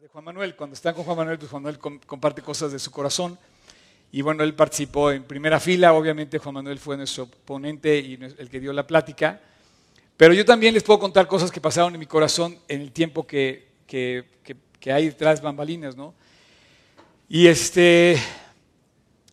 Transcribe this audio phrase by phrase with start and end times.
[0.00, 0.56] de Juan Manuel.
[0.56, 3.38] Cuando están con Juan Manuel, pues Juan Manuel comparte cosas de su corazón.
[4.10, 8.50] Y bueno, él participó en primera fila, obviamente Juan Manuel fue nuestro ponente y el
[8.50, 9.40] que dio la plática.
[10.16, 13.24] Pero yo también les puedo contar cosas que pasaron en mi corazón en el tiempo
[13.24, 14.24] que, que,
[14.80, 16.12] que, hay detrás bambalinas, ¿no?
[17.28, 18.18] Y este,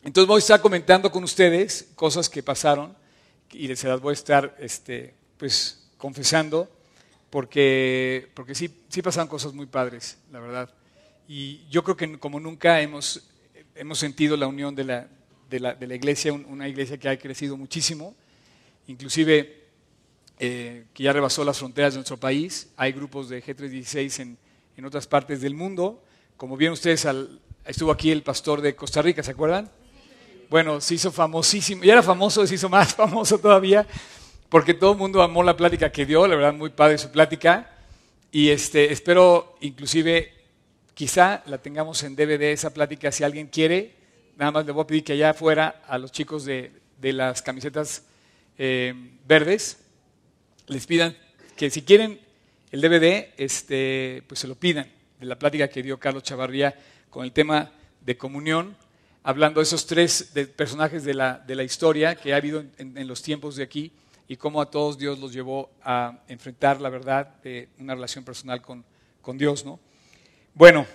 [0.04, 2.94] entonces voy a estar comentando con ustedes cosas que pasaron
[3.50, 6.70] y se las voy a estar, este, pues, confesando
[7.32, 10.68] porque, porque sí, sí pasan cosas muy padres, la verdad.
[11.26, 13.26] Y yo creo que como nunca hemos,
[13.74, 15.08] hemos sentido la unión de la,
[15.48, 18.14] de la, de la iglesia, una iglesia que ha crecido muchísimo,
[18.86, 19.62] inclusive
[20.38, 22.68] eh, que ya rebasó las fronteras de nuestro país.
[22.76, 24.36] Hay grupos de G316 en,
[24.76, 26.04] en otras partes del mundo.
[26.36, 29.70] Como vieron ustedes, al, estuvo aquí el pastor de Costa Rica, ¿se acuerdan?
[30.50, 33.86] Bueno, se hizo famosísimo, ya era famoso, se hizo más famoso todavía
[34.52, 37.70] porque todo el mundo amó la plática que dio, la verdad muy padre su plática,
[38.30, 40.30] y este, espero inclusive
[40.92, 43.94] quizá la tengamos en DVD esa plática si alguien quiere,
[44.36, 48.04] nada más le voy a pedir que allá afuera a los chicos de, las camisetas
[48.58, 48.92] eh,
[49.26, 49.78] verdes
[50.66, 51.16] les pidan
[51.56, 52.20] que si quieren
[52.72, 54.86] el DVD, este, pues se lo pidan,
[55.18, 58.76] de la plática que dio Carlos Chavarría con el tema de comunión,
[59.22, 63.22] hablando de esos tres personajes de la, de la, historia que ha habido en los
[63.22, 63.92] tiempos de aquí
[64.32, 68.62] y cómo a todos Dios los llevó a enfrentar la verdad de una relación personal
[68.62, 68.82] con,
[69.20, 69.78] con Dios, ¿no?
[70.54, 70.86] Bueno,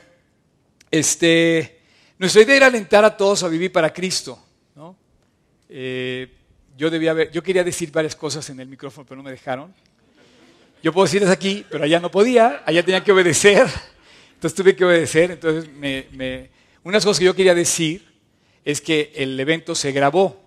[0.89, 1.81] este,
[2.17, 4.97] nuestra idea era alentar a todos a vivir para Cristo, ¿no?
[5.69, 6.33] Eh,
[6.75, 9.71] yo, debía yo quería decir varias cosas en el micrófono, pero no me dejaron.
[10.81, 13.67] Yo puedo decirles aquí, pero allá no podía, allá tenía que obedecer,
[14.33, 15.29] entonces tuve que obedecer.
[15.29, 16.49] Entonces, me, me,
[16.83, 18.03] unas cosas que yo quería decir
[18.65, 20.46] es que el evento se grabó,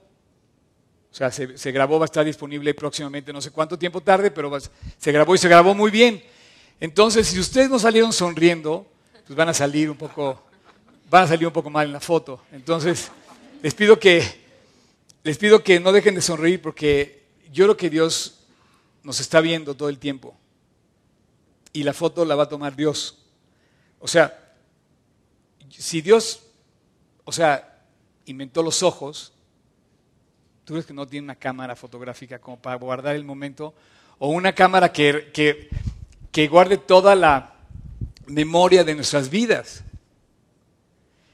[1.10, 4.56] o sea, se, grabó, va a estar disponible próximamente, no sé cuánto tiempo tarde, pero
[4.96, 6.22] se grabó y se grabó muy bien.
[6.78, 8.86] Entonces, si ustedes no salieron sonriendo,
[9.26, 10.40] pues van a salir un poco,
[11.10, 12.42] van a salir un poco mal en la foto.
[12.52, 13.10] Entonces,
[13.60, 14.22] les pido que,
[15.24, 18.44] les pido que no dejen de sonreír porque yo creo que Dios
[19.02, 20.36] nos está viendo todo el tiempo.
[21.72, 23.18] Y la foto la va a tomar Dios.
[23.98, 24.54] O sea,
[25.70, 26.44] si Dios,
[27.24, 27.84] o sea,
[28.26, 29.32] inventó los ojos,
[30.70, 33.74] ¿Tú crees que no tiene una cámara fotográfica como para guardar el momento?
[34.20, 35.32] ¿O una cámara que,
[36.30, 37.56] que, guarde toda la
[38.28, 39.82] memoria de nuestras vidas?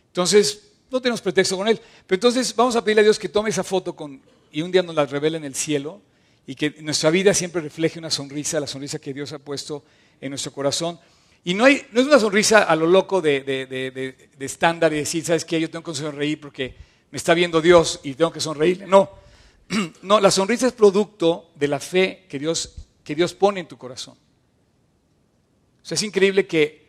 [0.07, 1.79] Entonces, no tenemos pretexto con él.
[2.07, 4.83] Pero entonces vamos a pedirle a Dios que tome esa foto con, y un día
[4.83, 6.01] nos la revele en el cielo
[6.47, 9.85] y que nuestra vida siempre refleje una sonrisa, la sonrisa que Dios ha puesto
[10.19, 10.99] en nuestro corazón.
[11.45, 14.95] Y no, hay, no es una sonrisa a lo loco de, de, de, de estándar
[14.95, 15.61] y decir, ¿sabes qué?
[15.61, 16.75] Yo tengo que sonreír porque
[17.11, 18.89] me está viendo Dios y tengo que sonreír.
[18.89, 19.26] No,
[20.03, 23.77] no, la sonrisa es producto de la fe que Dios, que Dios pone en tu
[23.79, 24.15] corazón.
[24.15, 26.87] O sea, es increíble que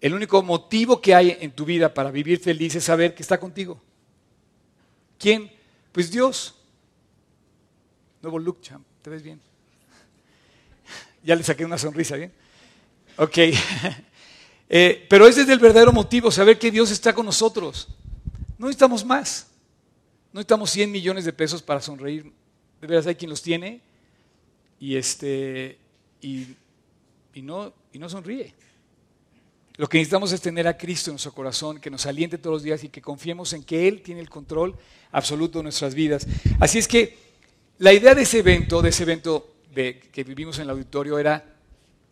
[0.00, 3.38] el único motivo que hay en tu vida para vivir feliz es saber que está
[3.38, 3.80] contigo.
[5.18, 5.50] ¿Quién?
[5.92, 6.54] Pues Dios.
[8.20, 8.86] Nuevo look, champ.
[9.02, 9.40] ¿Te ves bien?
[11.22, 12.32] Ya le saqué una sonrisa, ¿bien?
[13.16, 13.38] Ok.
[14.66, 17.86] Eh, pero ese es el verdadero motivo, saber que Dios está con nosotros.
[18.58, 19.46] No necesitamos más.
[20.34, 22.24] No necesitamos 100 millones de pesos para sonreír.
[22.80, 23.80] De veras hay quien los tiene
[24.80, 25.78] y, este,
[26.20, 26.56] y,
[27.36, 28.52] no, y no sonríe.
[29.76, 32.62] Lo que necesitamos es tener a Cristo en nuestro corazón, que nos aliente todos los
[32.64, 34.76] días y que confiemos en que Él tiene el control
[35.12, 36.26] absoluto de nuestras vidas.
[36.58, 37.16] Así es que
[37.78, 41.44] la idea de ese evento, de ese evento que vivimos en el auditorio, era,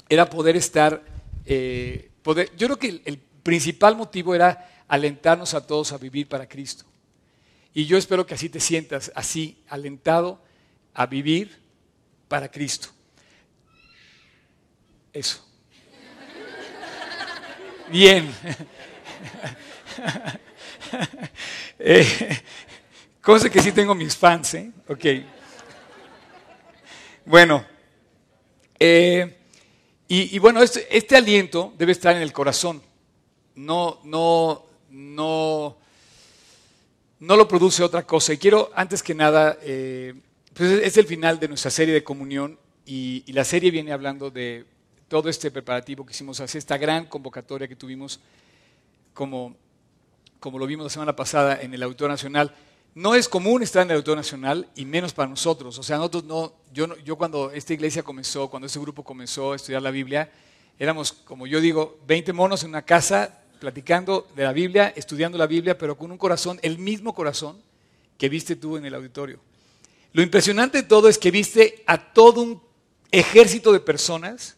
[0.08, 1.04] era poder estar,
[1.44, 6.48] eh, poder, yo creo que el principal motivo era alentarnos a todos a vivir para
[6.48, 6.84] Cristo.
[7.74, 10.42] Y yo espero que así te sientas, así alentado
[10.92, 11.60] a vivir
[12.28, 12.88] para Cristo.
[15.12, 15.44] Eso.
[17.90, 18.28] Bien.
[21.78, 22.42] eh,
[23.20, 24.72] cosa que sí tengo mis fans, ¿eh?
[24.88, 25.04] Ok.
[27.24, 27.64] Bueno.
[28.78, 29.38] Eh,
[30.08, 32.82] y, bueno, este, este aliento debe estar en el corazón.
[33.54, 35.78] No, no, no
[37.22, 38.32] no lo produce otra cosa.
[38.32, 40.12] Y quiero, antes que nada, eh,
[40.54, 44.66] pues es el final de nuestra serie de comunión y, la serie viene hablando de
[45.06, 48.19] todo este preparativo que hicimos hacia esta gran convocatoria que tuvimos,
[49.14, 49.54] como,
[50.40, 52.56] como lo vimos la semana pasada en el Auditorio Nacional.
[52.96, 55.78] No es común estar en el Auditorio Nacional y menos para nosotros.
[55.78, 59.56] O sea, nosotros no, yo, yo cuando esta iglesia comenzó, cuando este grupo comenzó a
[59.56, 60.28] estudiar la Biblia,
[60.76, 65.47] éramos, como yo digo, 20 monos en una casa platicando de la Biblia, estudiando la
[65.47, 67.62] Biblia, pero con un corazón, el mismo corazón
[68.19, 69.38] que viste tú en el auditorio.
[70.12, 72.61] Lo impresionante de todo es que viste a todo un
[73.12, 74.56] ejército de personas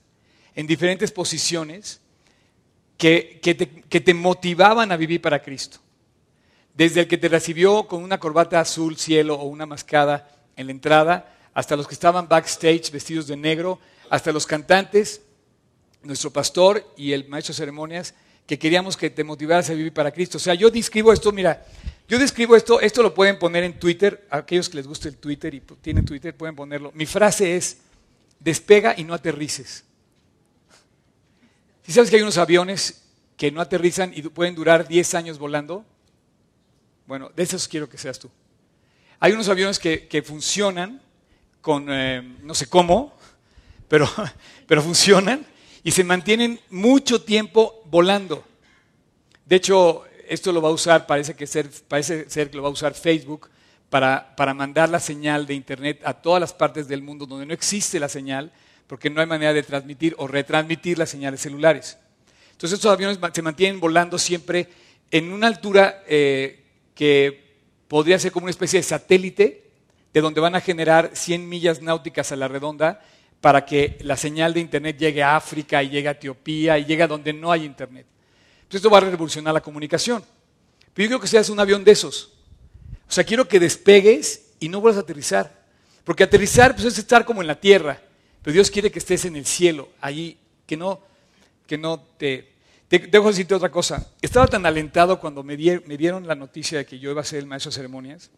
[0.55, 2.01] en diferentes posiciones
[2.97, 5.81] que, te, que te motivaban a vivir para Cristo.
[6.73, 10.73] Desde el que te recibió con una corbata azul cielo o una mascada en la
[10.73, 15.21] entrada, hasta los que estaban backstage vestidos de negro, hasta los cantantes,
[16.03, 18.15] nuestro pastor y el maestro de ceremonias,
[18.47, 20.37] que queríamos que te motivaras a vivir para Cristo.
[20.37, 21.65] O sea, yo describo esto, mira,
[22.07, 25.55] yo describo esto, esto lo pueden poner en Twitter, aquellos que les guste el Twitter
[25.55, 26.93] y tienen Twitter pueden ponerlo.
[26.95, 27.79] Mi frase es,
[28.39, 29.85] despega y no aterrices.
[31.83, 33.03] Si sabes que hay unos aviones
[33.37, 35.85] que no aterrizan y pueden durar 10 años volando,
[37.07, 38.31] bueno, de esos quiero que seas tú.
[39.21, 41.01] Hay unos aviones que, funcionan
[41.63, 43.17] con, eh, no sé cómo,
[43.89, 44.09] pero,
[44.67, 45.47] pero funcionan
[45.83, 48.45] y se mantienen mucho tiempo volando.
[49.47, 52.69] De hecho, esto lo va a usar, parece, que ser, parece ser que lo va
[52.69, 53.49] a usar Facebook
[53.89, 57.55] para, para, mandar la señal de Internet a todas las partes del mundo donde no
[57.55, 58.51] existe la señal,
[58.89, 61.97] porque no hay manera de transmitir o retransmitir las señales celulares.
[62.51, 64.71] Entonces estos aviones se mantienen volando siempre
[65.13, 66.65] en una altura eh,
[66.97, 67.55] que
[67.87, 69.71] podría ser como una especie de satélite,
[70.13, 73.05] de donde van a generar 100 millas náuticas a la redonda
[73.45, 77.03] para que la señal de Internet llegue a África y llegue a Etiopía y llegue
[77.03, 78.07] a donde no hay Internet.
[78.63, 80.25] Entonces esto va a revolucionar la comunicación.
[80.95, 82.33] Pero yo quiero que seas un avión de esos.
[83.07, 85.63] O sea, quiero que despegues y no vuelvas a aterrizar.
[86.05, 88.01] Porque aterrizar pues, es estar como en la tierra.
[88.41, 91.03] Pero Dios quiere que estés en el cielo, allí, que no,
[91.67, 92.51] que no te...
[92.89, 94.11] te dejo decirte otra cosa.
[94.23, 97.41] Estaba tan alentado cuando me, me dieron la noticia de que yo iba a ser
[97.41, 98.31] el maestro de ceremonias.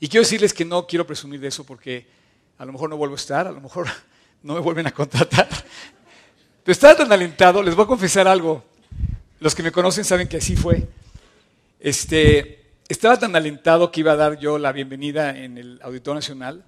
[0.00, 2.23] Y quiero decirles que no quiero presumir de eso porque
[2.58, 3.86] a lo mejor no vuelvo a estar, a lo mejor
[4.42, 5.48] no me vuelven a contratar.
[6.64, 8.64] Pero estaba tan alentado, les voy a confesar algo.
[9.40, 10.88] Los que me conocen saben que así fue.
[11.78, 16.64] Este, estaba tan alentado que iba a dar yo la bienvenida en el Auditorio Nacional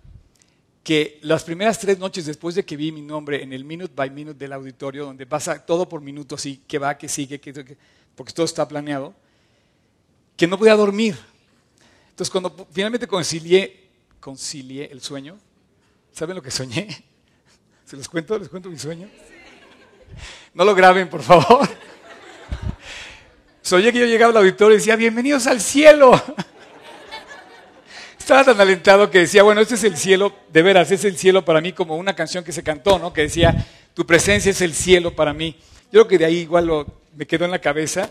[0.87, 4.09] que las primeras tres noches después de que vi mi nombre en el minute by
[4.09, 7.77] minute del auditorio, donde pasa todo por minutos así, que va, que sigue, que,
[8.15, 9.13] porque todo está planeado,
[10.37, 11.17] que no podía dormir.
[12.11, 13.89] Entonces cuando finalmente concilié,
[14.21, 15.37] concilié el sueño,
[16.17, 16.89] ¿Saben lo que soñé?
[17.85, 18.39] ¿Se los cuento?
[18.39, 19.07] ¿Les cuento mi sueño?
[20.55, 21.69] No lo graben, por favor.
[23.61, 26.13] Soñé que yo llegaba al auditorio y decía, bienvenidos al cielo.
[28.19, 31.45] Estaba tan alentado que decía, bueno, este es el cielo, de veras, es el cielo
[31.45, 33.13] para mí, como una canción que se cantó, ¿no?
[33.13, 35.55] Que decía, tu presencia es el cielo para mí.
[35.85, 38.09] Yo creo que de ahí igual me quedó en la cabeza.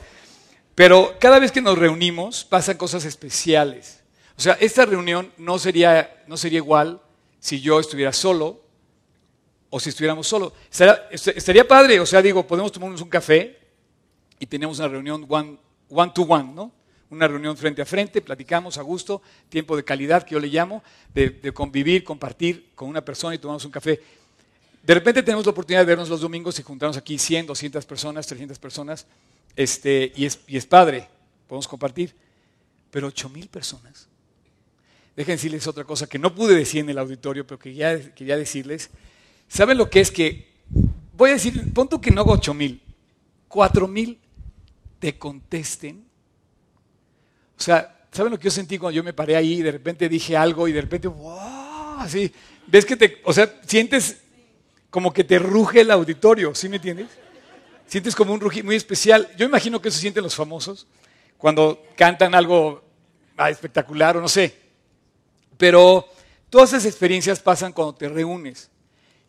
[0.76, 4.04] Pero cada vez que nos reunimos pasan cosas especiales.
[4.38, 7.02] O sea, esta reunión no sería, no sería igual
[7.46, 8.60] si yo estuviera solo
[9.70, 10.52] o si estuviéramos solo.
[11.12, 13.60] Estaría, padre, o sea, digo, podemos tomarnos un café
[14.40, 15.56] y tenemos una reunión one,
[15.90, 16.72] one to one, ¿no?
[17.12, 20.82] Una reunión frente a frente, platicamos a gusto, tiempo de calidad que yo le llamo,
[21.14, 24.02] de, convivir, compartir con una persona y tomamos un café.
[24.82, 28.26] De repente tenemos la oportunidad de vernos los domingos y juntarnos aquí 100, 200 personas,
[28.26, 29.06] 300 personas,
[29.56, 31.08] este, y, es, y es padre,
[31.48, 32.16] podemos compartir.
[32.90, 34.08] Pero 8 mil personas.
[35.16, 38.36] Dejen decirles otra cosa que no pude decir en el auditorio, pero que ya quería
[38.36, 38.90] decirles.
[39.48, 40.50] ¿Saben lo que es que,
[41.14, 42.82] voy a decir, punto que no hago 8 mil,
[43.48, 44.20] 4 mil
[45.00, 46.04] te contesten?
[47.58, 50.10] O sea, ¿saben lo que yo sentí cuando yo me paré ahí y de repente
[50.10, 52.32] dije algo y de repente, wow, así,
[52.68, 54.18] ves que te, o sea, sientes
[54.90, 57.08] como que te ruge el auditorio, ¿sí me entiendes?
[57.88, 59.30] Sientes como un rugido muy especial.
[59.38, 60.88] Yo imagino que eso sienten los famosos
[61.38, 62.84] cuando cantan algo
[63.38, 64.65] ah, espectacular o no sé.
[65.58, 66.08] Pero
[66.50, 68.70] todas esas experiencias pasan cuando te reúnes.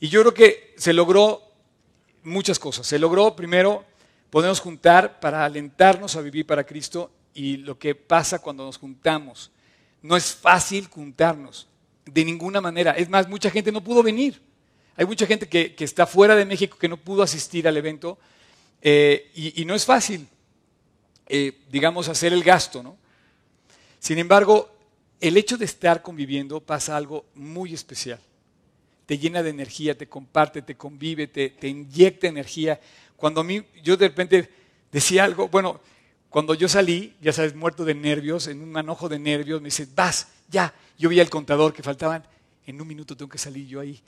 [0.01, 1.43] Y yo creo que se logró
[2.23, 2.87] muchas cosas.
[2.87, 3.85] Se logró primero
[4.31, 9.51] podernos juntar para alentarnos a vivir para Cristo y lo que pasa cuando nos juntamos.
[10.03, 11.69] No es fácil juntarnos,
[12.05, 12.93] de ninguna manera.
[12.93, 14.41] Es más, mucha gente no pudo venir.
[14.97, 18.19] Hay mucha gente que, está fuera de México que no pudo asistir al evento
[18.81, 20.27] eh, y, no es fácil,
[21.29, 22.83] eh, digamos, hacer el gasto.
[22.83, 22.97] ¿no?
[23.99, 24.76] Sin embargo,
[25.21, 28.21] el hecho de estar conviviendo pasa algo muy especial.
[29.07, 32.81] Te llena de energía, te comparte, te convive, te, inyecta energía.
[33.17, 34.51] Cuando a mí, yo de repente
[34.91, 35.81] decía algo, bueno,
[36.29, 39.87] cuando yo salí, ya sabes, muerto de nervios, en un manojo de nervios, me dice,
[39.95, 40.75] vas, ya.
[40.99, 42.27] Yo vi al contador que faltaban,
[42.67, 44.03] en un minuto tengo que salir yo ahí.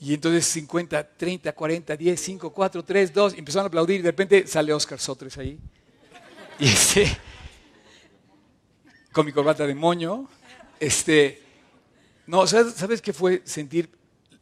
[0.00, 4.46] Y entonces 50, 30, 40, 10, 5, 4, 3, 2, empezaron a aplaudir de repente
[4.46, 5.58] sale Oscar Sotres ahí.
[6.58, 7.16] Y ese,
[9.14, 10.28] con mi corbata de moño.
[10.80, 11.40] Este,
[12.26, 13.88] no, ¿sabes qué fue sentir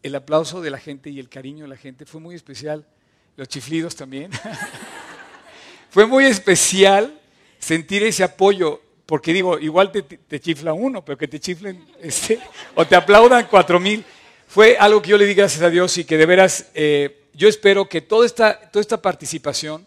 [0.02, 2.06] el aplauso de la gente y el cariño de la gente?
[2.06, 2.84] Fue muy especial.
[3.36, 4.32] Los chiflidos también.
[5.90, 7.20] fue muy especial
[7.58, 12.40] sentir ese apoyo, porque digo, igual te, chifla uno, pero que te chiflen este,
[12.74, 14.02] o te aplaudan cuatro mil.
[14.48, 17.46] Fue algo que yo le di gracias a Dios y que de veras eh, yo
[17.46, 19.86] espero que toda esta, toda esta participación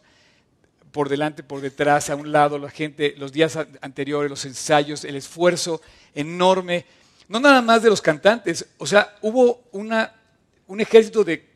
[0.95, 5.17] por delante, por detrás, a un lado, la gente, los días anteriores, los ensayos, el
[5.17, 5.81] esfuerzo
[6.13, 6.85] enorme,
[7.27, 11.49] no nada más de los cantantes, o sea, hubo un ejército de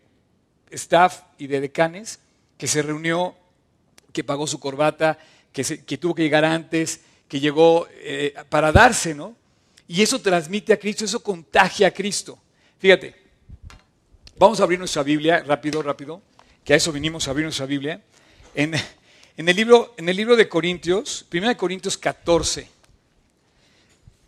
[0.71, 2.19] staff y de decanes
[2.57, 3.33] que se reunió,
[4.11, 5.17] que pagó su corbata,
[5.53, 9.37] que, que tuvo que llegar antes, que llegó eh, para darse, ¿no?
[9.87, 12.37] Y eso transmite a Cristo, eso contagia a Cristo.
[12.77, 13.15] Fíjate,
[14.37, 16.21] vamos a abrir nuestra Biblia, rápido, rápido,
[16.61, 18.03] que a eso vinimos a abrir nuestra Biblia.
[18.53, 18.73] En,
[19.47, 22.67] el, libro, en el libro de Corintios, 1 Corintios 14.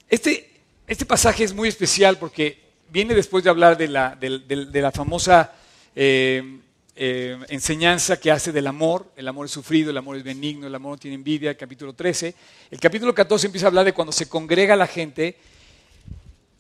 [0.08, 0.50] Este,
[0.88, 5.54] este pasaje es muy especial porque viene después de hablar de la, de, la famosa
[5.98, 6.60] eh,
[6.96, 9.12] eh, enseñanza que hace del amor.
[9.18, 11.92] El amor es sufrido, el amor es benigno, el amor no tiene envidia, el capítulo
[11.92, 12.34] 13.
[12.70, 15.36] El capítulo 14 empieza a hablar de cuando se congrega la gente.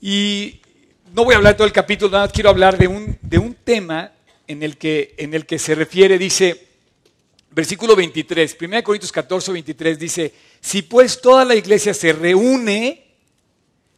[0.01, 0.59] Y
[1.13, 3.37] no voy a hablar de todo el capítulo, nada más quiero hablar de un, de
[3.37, 4.11] un tema
[4.45, 6.70] en el, que, en el que se refiere, dice,
[7.51, 13.05] versículo 23, 1 Corintios 14, 23, dice, si pues toda la iglesia se reúne,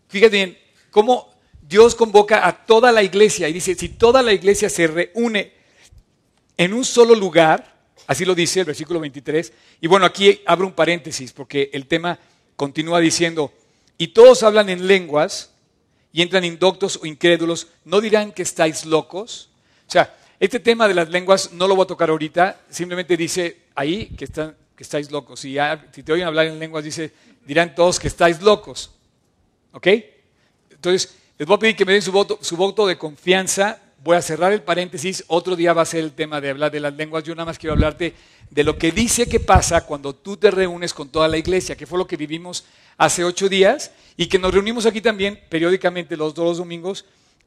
[0.09, 0.57] fíjate bien,
[0.91, 5.53] cómo Dios convoca a toda la iglesia y dice, si toda la iglesia se reúne
[6.57, 10.73] en un solo lugar, así lo dice el versículo 23, y bueno, aquí abro un
[10.73, 12.19] paréntesis porque el tema
[12.55, 13.53] continúa diciendo,
[13.97, 15.51] y todos hablan en lenguas
[16.11, 19.49] y entran indoctos o incrédulos, ¿no dirán que estáis locos?
[19.87, 23.59] O sea, este tema de las lenguas no lo voy a tocar ahorita, simplemente dice
[23.75, 25.45] ahí que, están, estáis locos.
[25.45, 25.57] Y
[25.93, 27.13] si te oyen hablar en lenguas, dice,
[27.45, 28.91] dirán todos que estáis locos.
[29.71, 29.87] ¿Ok?
[30.69, 34.17] Entonces, les voy a pedir que me den su voto, su voto de confianza voy
[34.17, 36.93] a cerrar el paréntesis, otro día va a ser el tema de hablar de las
[36.93, 38.13] lenguas, yo nada más quiero hablarte
[38.49, 41.87] de lo que dice que pasa cuando tú te reúnes con toda la iglesia, que
[41.87, 42.65] fue lo que vivimos
[42.97, 47.05] hace ocho días y que nos reunimos aquí también periódicamente los dos domingos.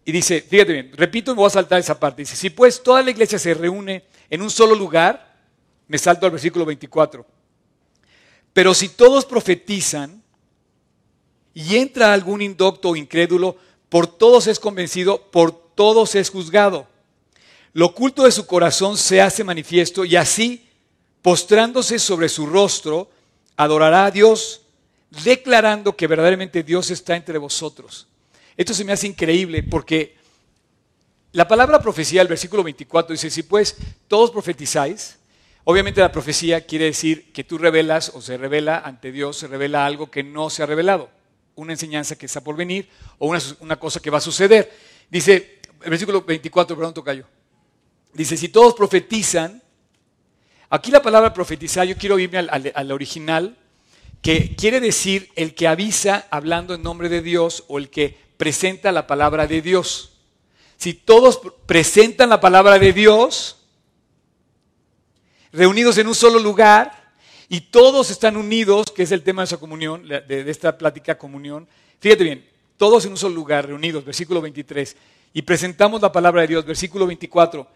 [0.09, 3.03] Y dice, fíjate bien, repito me voy a saltar esa parte, dice, si pues toda
[3.03, 5.37] la iglesia se reúne en un solo lugar,
[5.89, 7.27] me salto al versículo 24,
[8.53, 10.23] pero si todos profetizan
[11.53, 13.57] y entra algún indocto o incrédulo,
[13.89, 16.87] por todos es convencido, por todos es juzgado.
[17.73, 20.69] Lo oculto de su corazón se hace manifiesto y así,
[21.21, 23.11] postrándose sobre su rostro,
[23.57, 24.61] adorará a Dios,
[25.25, 28.07] declarando que verdaderamente Dios está entre vosotros.
[28.57, 30.17] Esto se me hace increíble porque
[31.33, 33.77] la palabra profecía, el versículo 24 dice, si pues
[34.09, 35.19] todos profetizáis,
[35.65, 39.85] obviamente la profecía quiere decir que tú revelas o se revela ante Dios, se revela
[39.85, 41.11] algo que no se ha revelado,
[41.55, 44.73] una enseñanza que está por venir o una, una cosa que va a suceder.
[45.11, 47.27] Dice, el versículo 24, perdón, tocayo.
[48.13, 49.63] Dice, si todos profetizan,
[50.71, 53.57] aquí la palabra profetizar, yo quiero irme al, original,
[54.23, 58.93] que quiere decir el que avisa hablando en nombre de Dios o el que presenta
[58.93, 60.13] la palabra de Dios.
[60.77, 63.57] Si todos presentan la palabra de Dios,
[65.53, 67.07] reunidos en un solo lugar,
[67.49, 71.69] y todos están unidos, que es el tema de esa comunión, de, esta plática comunión,
[72.01, 72.45] fíjate bien,
[72.77, 74.97] todos en un solo lugar, reunidos, versículo 23,
[75.33, 77.67] y presentamos la palabra de Dios, versículo 24,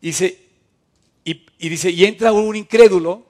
[0.00, 0.48] dice,
[1.24, 3.26] y, dice, y entra un incrédulo,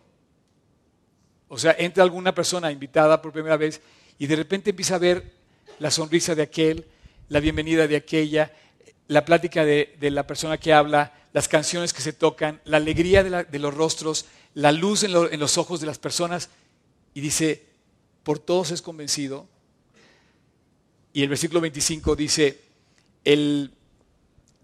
[1.49, 3.80] o sea, entra alguna persona invitada por primera vez,
[4.18, 5.39] y de repente empieza a ver
[5.80, 6.87] la sonrisa de aquel,
[7.28, 8.52] la bienvenida de aquella,
[9.08, 13.58] la plática de, la persona que habla, las canciones que se tocan, la alegría de,
[13.58, 16.50] los rostros, la luz en, en los ojos de las personas,
[17.14, 17.64] y dice,
[18.22, 19.49] por todos es convencido.
[21.12, 22.60] Y el versículo 25 dice,
[23.25, 23.72] el,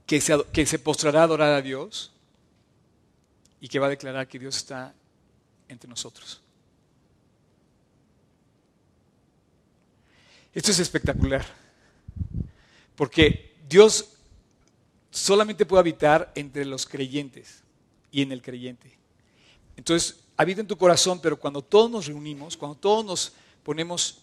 [0.07, 2.13] que se, que se postrará a adorar a Dios
[3.61, 4.95] y que va a declarar que Dios está
[5.69, 6.41] entre nosotros.
[10.57, 11.45] Esto es espectacular,
[12.95, 14.09] porque Dios
[15.11, 17.63] solamente puede habitar entre los creyentes
[18.11, 18.91] y en el creyente.
[19.77, 23.33] Entonces, habita en tu corazón, pero cuando todos nos reunimos, cuando todos nos
[23.63, 24.23] ponemos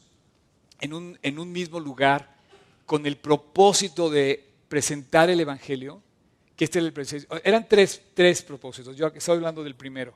[0.82, 2.36] en un, en un mismo lugar
[2.88, 6.02] con el propósito de presentar el Evangelio,
[6.56, 10.16] que este era el Eran tres, tres propósitos, yo estoy hablando del primero.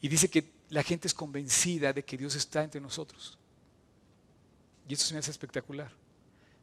[0.00, 3.39] Y dice que la gente es convencida de que Dios está entre nosotros.
[4.90, 5.88] Y eso se me hace espectacular.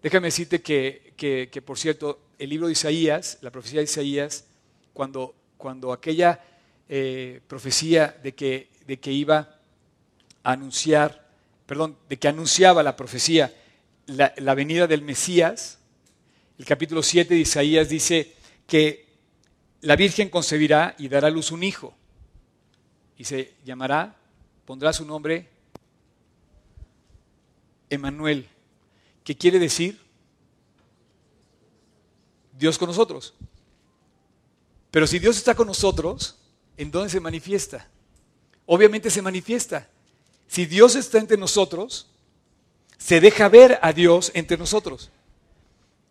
[0.03, 4.43] Déjame decirte que, que, por cierto, el libro de Isaías, la profecía de Isaías,
[4.91, 6.43] cuando, cuando aquella
[6.89, 9.61] eh, profecía de que, de que iba
[10.43, 11.29] a anunciar,
[11.65, 13.55] perdón, de que anunciaba la profecía
[14.07, 15.79] la, la venida del Mesías,
[16.59, 18.33] el capítulo 7 de Isaías dice
[18.67, 19.07] que
[19.79, 21.95] la Virgen concebirá y dará a luz un hijo.
[23.17, 24.17] Y se llamará,
[24.65, 25.56] pondrá su nombre
[27.89, 28.47] Emanuel,
[29.23, 29.99] que quiere decir
[32.57, 33.33] Dios con nosotros.
[34.91, 36.39] Pero si Dios está con nosotros,
[36.77, 37.87] ¿en dónde se manifiesta?
[38.67, 39.89] obviamente se manifiesta.
[40.47, 42.07] Si Dios está entre nosotros,
[42.97, 45.09] se deja ver a Dios entre nosotros.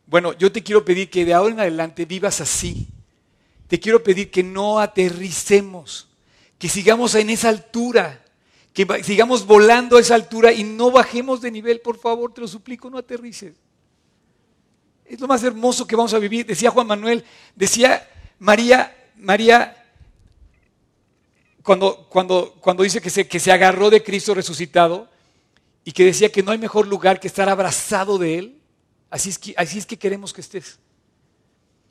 [0.06, 2.88] Bueno, yo te quiero pedir que de ahora en adelante vivas así.
[3.68, 6.09] Te quiero pedir que no aterricemos,
[6.59, 8.25] que sigamos en esa altura,
[8.76, 12.47] que sigamos volando a esa altura y no bajemos de nivel, por favor, te lo
[12.47, 13.54] suplico, no aterrices.
[15.06, 16.45] Es lo más hermoso que vamos a vivir.
[16.45, 18.06] Decía Juan Manuel, decía
[18.38, 19.83] María, María,
[21.62, 25.09] cuando, cuando, cuando dice que se, que se agarró de Cristo resucitado
[25.83, 28.61] y que decía que no hay mejor lugar que estar abrazado de Él,
[29.09, 30.78] así es que, así es que queremos que estés.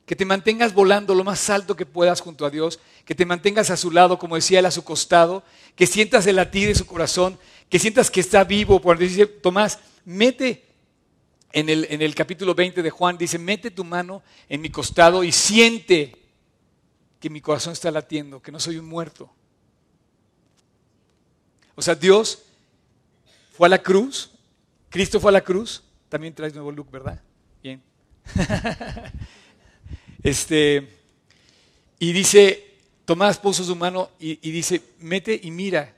[0.06, 3.70] Que te mantengas volando lo más alto que puedas junto a Dios, que te mantengas
[3.72, 5.44] a su lado, como decía él, a su costado,
[5.76, 8.82] que sientas el latir de su corazón, que sientas que está vivo.
[8.82, 10.64] Cuando dice Tomás, mete
[11.54, 15.24] en el, en el capítulo 20 de Juan, dice, mete tu mano en mi costado
[15.24, 16.16] y siente
[17.20, 19.32] que mi corazón está latiendo, que no soy un muerto.
[21.76, 22.44] O sea, Dios
[23.52, 24.32] fue a la cruz,
[24.90, 27.22] Cristo fue a la cruz, también traes nuevo look, ¿verdad?
[27.64, 27.82] Bien.
[30.26, 30.90] este,
[32.00, 35.94] y dice, Tomás puso su mano y, dice, mete y mira.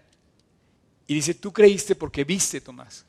[1.08, 3.06] Y dice, tú creíste porque viste, Tomás.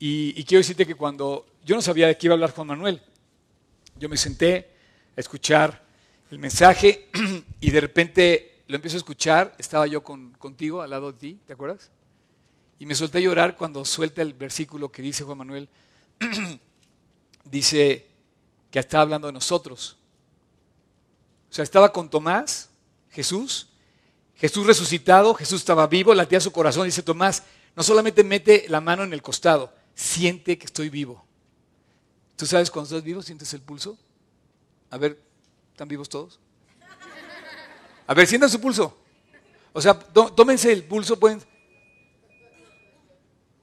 [0.00, 3.00] Y, quiero decirte que cuando yo no sabía de qué iba a hablar Juan Manuel,
[3.96, 4.68] yo me senté
[5.16, 5.80] a escuchar
[6.32, 7.08] el mensaje
[7.60, 11.52] y de repente lo empiezo a escuchar, estaba yo contigo al lado de ti, ¿te
[11.52, 11.92] acuerdas?
[12.80, 15.68] Y me solté a llorar cuando suelta el versículo que dice Juan Manuel,
[17.44, 18.13] dice
[18.74, 19.96] que estaba hablando de nosotros.
[21.48, 22.70] O sea, estaba con Tomás,
[23.08, 23.68] Jesús,
[24.34, 27.44] Jesús resucitado, Jesús estaba vivo, latía su corazón, dice Tomás,
[27.76, 31.24] no solamente mete la mano en el costado, siente que estoy vivo.
[32.34, 33.96] ¿Tú sabes cuando estás vivo sientes el pulso?
[34.90, 35.22] A ver,
[35.70, 36.40] ¿están vivos todos?
[38.08, 38.98] A ver, sientan su pulso.
[39.72, 41.40] O sea, tómense el pulso, pueden.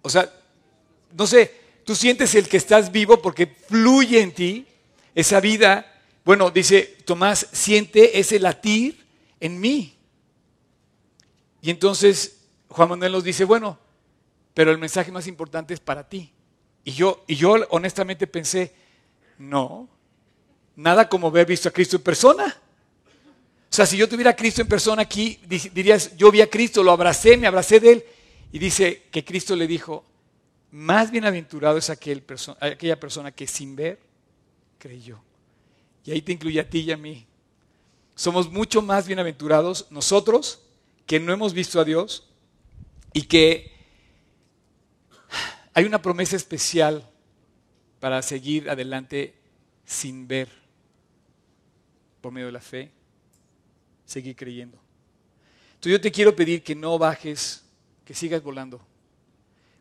[0.03, 0.33] O sea,
[1.11, 4.67] no sé, tú sientes el que estás vivo porque fluye en ti
[5.15, 6.01] esa vida.
[6.23, 9.05] Bueno, dice Tomás, siente ese latir
[9.39, 9.97] en mí.
[11.61, 13.77] Y entonces Juan Manuel nos dice, bueno,
[14.53, 16.31] pero el mensaje más importante es para ti.
[16.83, 18.73] Y yo, y yo honestamente pensé,
[19.37, 19.87] no,
[20.75, 22.57] nada como haber visto a Cristo en persona.
[23.71, 26.83] O sea, si yo tuviera a Cristo en persona aquí, dirías, yo vi a Cristo,
[26.83, 28.05] lo abracé, me abracé de él.
[28.51, 30.03] Y dice que Cristo le dijo,
[30.71, 32.23] más bienaventurado es aquel
[32.59, 34.10] aquella persona que sin ver
[34.81, 35.21] creyó.
[36.03, 37.27] Y ahí te incluye a ti y a mí.
[38.15, 40.63] Somos mucho más bienaventurados nosotros
[41.05, 42.27] que no hemos visto a Dios
[43.13, 43.71] y que
[45.73, 47.07] hay una promesa especial
[47.99, 49.35] para seguir adelante
[49.85, 50.49] sin ver,
[52.19, 52.91] por medio de la fe,
[54.05, 54.79] seguir creyendo.
[55.75, 57.63] Entonces yo te quiero pedir que no bajes,
[58.03, 58.81] que sigas volando.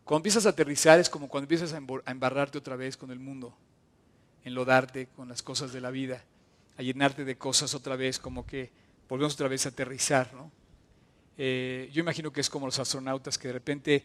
[0.03, 3.55] Cuando empiezas a aterrizar es como cuando empiezas a embarrarte otra vez con el mundo,
[4.43, 6.23] enlodarte con las cosas de la vida,
[6.77, 8.71] a llenarte de cosas otra vez, como que
[9.09, 10.33] volvemos otra vez a aterrizar.
[10.33, 10.51] ¿no?
[11.37, 14.03] Eh, yo imagino que es como los astronautas que de repente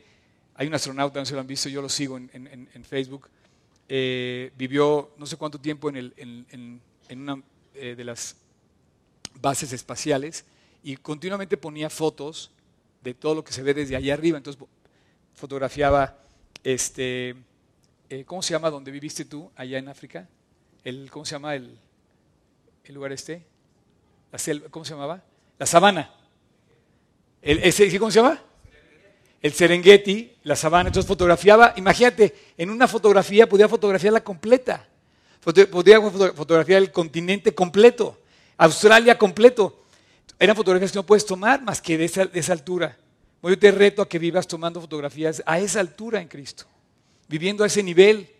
[0.55, 3.29] hay un astronauta, no si lo han visto, yo lo sigo en, Facebook.
[3.89, 7.43] Eh, vivió no sé cuánto tiempo en, una
[7.75, 8.37] eh, de las
[9.41, 10.45] bases espaciales
[10.83, 12.51] y continuamente ponía fotos
[13.03, 14.39] de todo lo que se ve desde allá arriba.
[14.39, 14.63] Entonces
[15.35, 16.19] fotografiaba,
[16.65, 17.37] este,
[18.11, 20.29] eh, ¿cómo se llama donde viviste tú, allá en África?
[20.85, 21.79] El, ¿Cómo se llama el,
[22.85, 23.45] el lugar este?
[24.33, 24.39] La
[24.71, 25.23] ¿Cómo se llamaba?
[25.59, 26.13] La sabana.
[27.43, 27.61] El,
[27.99, 28.41] ¿Cómo se llama?
[29.47, 34.89] el Serengeti, la sabana, entonces fotografiaba, imagínate, en una fotografía podía fotografiarla completa,
[35.71, 38.19] podía fotografiar el continente completo,
[38.57, 39.85] Australia completo.
[40.39, 42.97] Eran fotografías que no puedes tomar más que de esa, altura.
[43.43, 46.67] Yo te reto a que vivas tomando fotografías a esa altura en Cristo,
[47.29, 48.31] viviendo a ese nivel.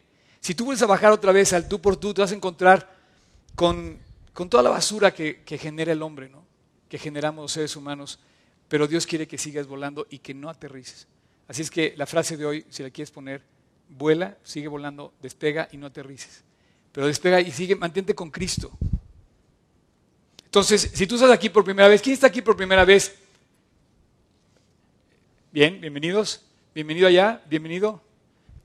[0.41, 2.95] Si tú vuelves a bajar otra vez al tú por tú, te vas a encontrar
[3.55, 3.99] con,
[4.33, 6.45] toda la basura que, que genera el hombre, ¿no?
[6.89, 8.21] que generamos los seres humanos
[8.69, 11.07] pero Dios quiere que sigas volando y que no aterrices.
[11.49, 13.43] Así es que la frase de hoy, si la quieres poner,
[13.89, 16.43] vuela, sigue volando, despega y no aterrices.
[16.93, 18.73] Pero despega y sigue, mantente con Cristo.
[20.45, 23.15] Entonces, si tú estás aquí por primera vez, ¿quién está aquí por primera vez?
[25.53, 26.43] Bien, bienvenidos.
[26.75, 28.06] Bienvenido allá, bienvenido.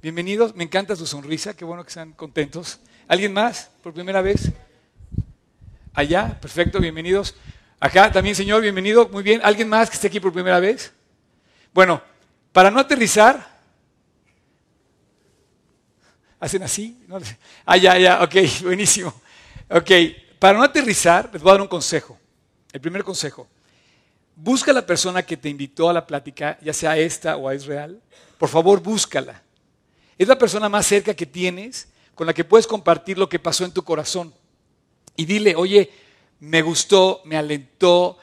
[0.01, 2.79] Bienvenidos, me encanta su sonrisa, qué bueno que están contentos.
[3.07, 4.51] ¿Alguien más por primera vez?
[5.93, 7.35] Allá, perfecto, bienvenidos.
[7.79, 9.07] Acá también, señor, bienvenido.
[9.09, 9.41] Muy bien.
[9.43, 10.91] ¿Alguien más que esté aquí por primera vez?
[11.71, 12.01] Bueno,
[12.51, 13.47] para no aterrizar,
[16.39, 16.99] hacen así.
[17.63, 19.13] Ah, ya, ya, ok, buenísimo.
[19.69, 19.91] Ok,
[20.39, 22.17] para no aterrizar, les voy a dar un consejo.
[22.73, 23.47] El primer consejo.
[24.35, 27.53] busca a la persona que te invitó a la plática, ya sea esta o a
[27.53, 28.01] Israel,
[28.39, 29.43] por favor búscala.
[30.21, 33.65] Es la persona más cerca que tienes con la que puedes compartir lo que pasó
[33.65, 34.31] en tu corazón.
[35.15, 35.89] Y dile, oye,
[36.39, 38.19] me gustó, me alentó,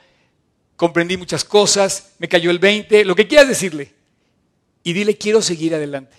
[0.77, 3.93] comprendí muchas cosas, me cayó el 20, lo que quieras decirle.
[4.85, 6.15] Y dile, quiero seguir adelante.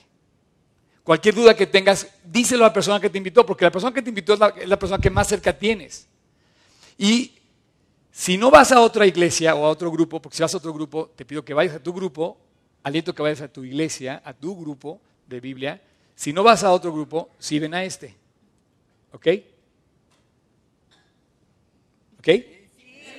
[1.06, 4.02] Cualquier duda que tengas, díselo a la persona que te invitó, porque la persona que
[4.02, 6.10] te invitó es la, persona que más cerca tienes.
[6.98, 7.36] Y
[8.12, 10.74] si no vas a otra iglesia o a otro grupo, porque si vas a otro
[10.74, 12.38] grupo, te pido que vayas a tu grupo,
[12.84, 15.82] aliento que vayas a tu iglesia, a tu grupo de Biblia.
[16.16, 18.16] Si no vas a otro grupo, sí ven a este.
[19.14, 19.28] ¿Ok?
[22.20, 22.28] ¿Ok?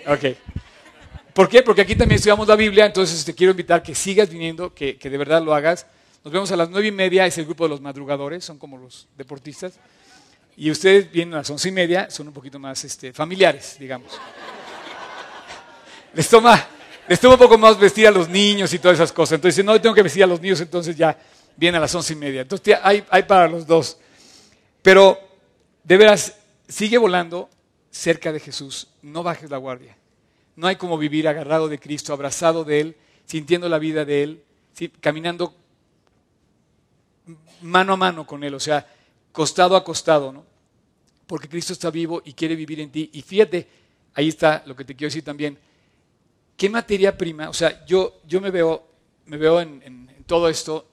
[0.08, 0.24] Ok.
[1.32, 1.62] ¿Por qué?
[1.62, 5.08] Porque aquí también estudiamos la Biblia, entonces te quiero invitar que sigas viniendo, que, que
[5.08, 5.86] de verdad lo hagas.
[6.22, 8.76] Nos vemos a las nueve y media, es el grupo de los madrugadores, son como
[8.76, 9.78] los deportistas.
[10.56, 14.12] Y ustedes vienen a las once y media, son un poquito más este, familiares, digamos.
[16.12, 16.66] Les toma,
[17.08, 19.36] les toma un poco más vestir a los niños y todas esas cosas.
[19.36, 21.16] Entonces, no tengo que vestir a los niños, entonces ya
[21.56, 22.42] viene a las once y media.
[22.42, 23.98] Entonces, hay, hay para los dos.
[24.82, 25.18] Pero,
[25.84, 26.36] de veras,
[26.68, 27.50] sigue volando
[27.90, 29.96] cerca de Jesús, no bajes la guardia.
[30.56, 34.44] No hay como vivir agarrado de Cristo, abrazado de Él, sintiendo la vida de Él,
[35.00, 35.54] caminando
[37.62, 38.86] mano a mano con Él, o sea,
[39.32, 40.44] costado a costado, ¿no?
[41.26, 43.10] Porque Cristo está vivo y quiere vivir en ti.
[43.12, 43.68] Y fíjate,
[44.14, 45.58] ahí está lo que te quiero decir también.
[46.56, 47.48] ¿Qué materia prima?
[47.48, 48.84] O sea, yo, yo me veo,
[49.26, 50.89] me veo en todo esto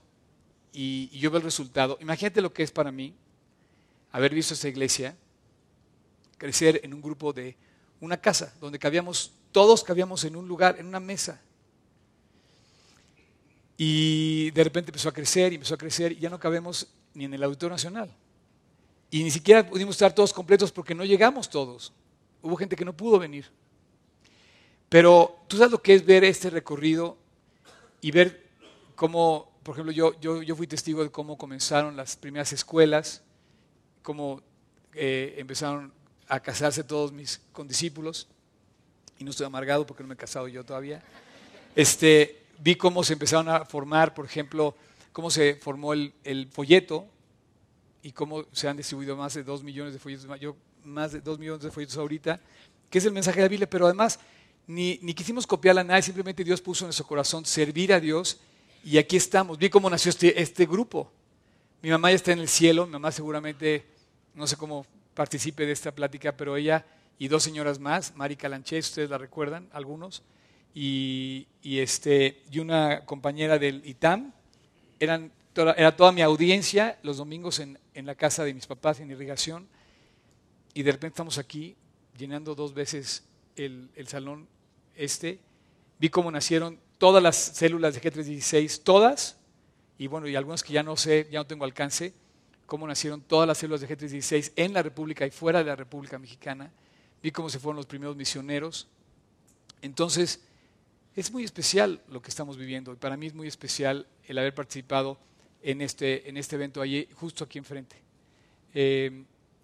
[0.80, 1.98] y, yo veo el resultado.
[2.02, 3.16] Imagínate lo que es para mí
[4.12, 5.18] haber visto esta iglesia
[6.38, 7.58] crecer en un grupo de
[8.00, 11.42] una casa donde cabíamos, todos cabíamos en un lugar, en una mesa.
[13.76, 17.26] Y de repente empezó a crecer y empezó a crecer y ya no cabemos ni
[17.26, 18.16] en el Auditorio Nacional.
[19.10, 21.92] Y ni siquiera pudimos estar todos completos porque no llegamos todos.
[22.44, 23.50] Hubo gente que no pudo venir.
[24.90, 27.18] Pero tú sabes lo que es ver este recorrido
[28.00, 28.48] y ver
[28.96, 33.22] cómo, por ejemplo, yo, yo, yo fui testigo de cómo comenzaron las primeras escuelas,
[34.02, 34.42] cómo
[34.94, 35.92] eh, empezaron
[36.30, 38.30] a casarse todos mis condiscípulos,
[39.20, 41.04] y no estoy amargado porque no me he casado yo todavía.
[41.76, 44.74] Este, vi cómo se empezaron a formar, por ejemplo,
[45.12, 47.06] cómo se formó el, el folleto
[48.02, 51.40] y cómo se han distribuido más de dos millones de folletos, yo más de dos
[51.40, 52.40] millones de folletos ahorita,
[52.90, 54.18] que es el mensaje de la Biblia, pero además
[54.66, 58.40] ni, ni quisimos copiarla a nadie, simplemente Dios puso en nuestro corazón servir a Dios
[58.88, 59.58] y aquí estamos.
[59.58, 61.12] Vi cómo nació este, este grupo.
[61.82, 63.86] Mi mamá ya está en el cielo, mi mamá seguramente,
[64.34, 66.86] no sé cómo participe de esta plática, pero ella
[67.20, 70.24] y dos señoras más, Mari Calanché, ustedes la recuerdan, algunos,
[70.74, 74.32] y, este, y una compañera del ITAM,
[75.02, 79.12] eran era toda mi audiencia los domingos en, en la casa de mis papás en
[79.12, 79.68] irrigación,
[80.74, 81.76] y de repente estamos aquí
[82.18, 83.26] llenando dos veces
[83.58, 84.48] el, el salón
[84.96, 85.40] este,
[86.00, 89.38] vi cómo nacieron todas las células de G316, todas,
[89.98, 92.14] y bueno, y algunas que ya no sé, ya no tengo alcance,
[92.66, 96.20] cómo nacieron todas las células de G316 en la República y fuera de la República
[96.20, 96.72] Mexicana,
[97.22, 98.88] vi cómo se fueron los primeros misioneros.
[99.82, 100.42] Entonces,
[101.16, 104.54] es muy especial lo que estamos viviendo y para mí es muy especial el haber
[104.54, 105.18] participado
[105.64, 107.96] en este, en este evento allí, justo aquí enfrente.
[108.74, 109.24] Eh,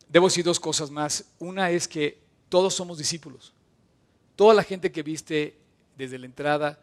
[0.10, 1.26] debo decir dos cosas más.
[1.40, 2.20] Una es que
[2.50, 3.54] todos somos discípulos.
[4.36, 5.58] Toda la gente que viste
[5.96, 6.80] desde la entrada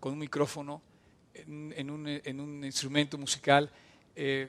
[0.00, 0.82] con un micrófono,
[1.34, 3.70] en, en, un, en un, instrumento musical,
[4.16, 4.48] eh,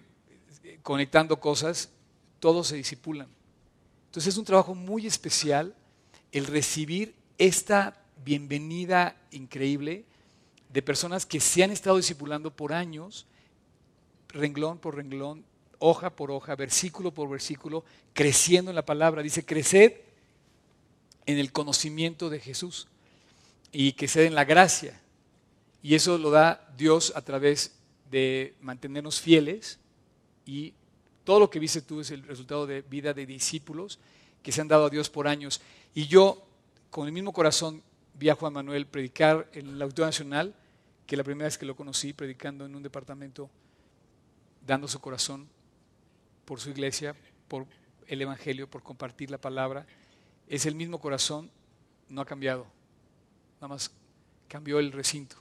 [0.82, 1.92] conectando cosas,
[2.40, 3.28] todos se disipulan.
[4.06, 5.76] Entonces es un trabajo muy especial
[6.32, 10.06] el recibir esta bienvenida increíble
[10.70, 13.28] de personas que se han estado discipulando por años,
[14.30, 15.46] renglón por renglón,
[15.80, 17.84] hoja por hoja, versículo por versículo,
[18.14, 19.24] creciendo en la palabra.
[19.24, 19.94] Dice, creced
[21.26, 22.88] en el conocimiento de Jesús
[23.72, 25.00] y que se den la gracia.
[25.82, 29.80] Y eso lo da Dios a través de mantenernos fieles
[30.46, 30.74] y
[31.24, 34.00] todo lo que viste tú es el resultado de vida de discípulos
[34.42, 35.62] que se han dado a Dios por años.
[35.94, 36.44] Y yo,
[36.90, 37.84] con el mismo corazón,
[38.16, 40.56] vi a Juan Manuel predicar en la Auditorio Nacional,
[41.06, 43.50] que la primera vez que lo conocí, predicando en un departamento,
[44.66, 45.48] dando su corazón
[46.46, 47.16] por su iglesia,
[47.48, 47.66] por
[48.08, 49.86] el Evangelio, por compartir la palabra.
[50.48, 51.52] Es el mismo corazón,
[52.10, 52.66] no ha cambiado,
[53.56, 53.92] nada más
[54.48, 55.36] cambió el recinto.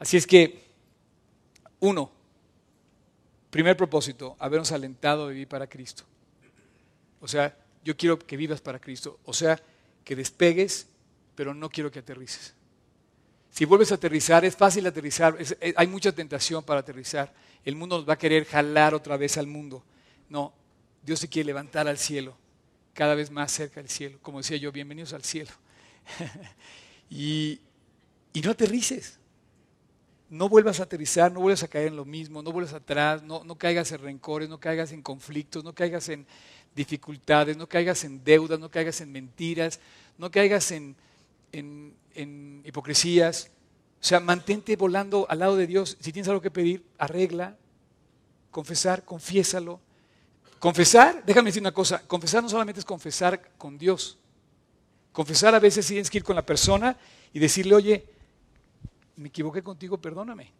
[0.00, 0.64] Así es que,
[1.78, 2.10] uno,
[3.50, 6.04] primer propósito, habernos alentado a vivir para Cristo.
[7.20, 9.20] O sea, yo quiero que vivas para Cristo.
[9.24, 9.60] O sea,
[10.02, 10.88] que despegues,
[11.34, 12.54] pero no quiero que aterrices.
[13.50, 17.34] Si vuelves a aterrizar, es fácil aterrizar, es, hay mucha tentación para aterrizar.
[17.62, 19.84] El mundo nos va a querer jalar otra vez al mundo.
[20.30, 20.54] No,
[21.02, 22.38] Dios se quiere levantar al cielo,
[22.94, 24.18] cada vez más cerca del cielo.
[24.22, 25.50] Como decía yo, bienvenidos al cielo.
[27.12, 27.58] Y,
[28.32, 29.19] y no aterrices.
[30.30, 33.44] No vuelvas a aterrizar, no vuelvas a caer en lo mismo, no vuelvas atrás, no,
[33.44, 36.24] no caigas en rencores, no caigas en conflictos, no caigas en
[36.74, 39.80] dificultades, no caigas en deudas, no caigas en mentiras,
[40.16, 40.96] no caigas en,
[41.52, 43.50] en, en hipocresías.
[44.00, 45.98] O sea, mantente volando al lado de Dios.
[46.00, 47.56] Si tienes algo que pedir, arregla.
[48.50, 49.80] Confesar, confiésalo.
[50.60, 54.18] Confesar, déjame decir una cosa, confesar no solamente es confesar con Dios.
[55.10, 56.96] Confesar a veces tienes que ir con la persona
[57.32, 58.04] y decirle, oye,
[59.20, 60.50] me equivoqué contigo, perdóname.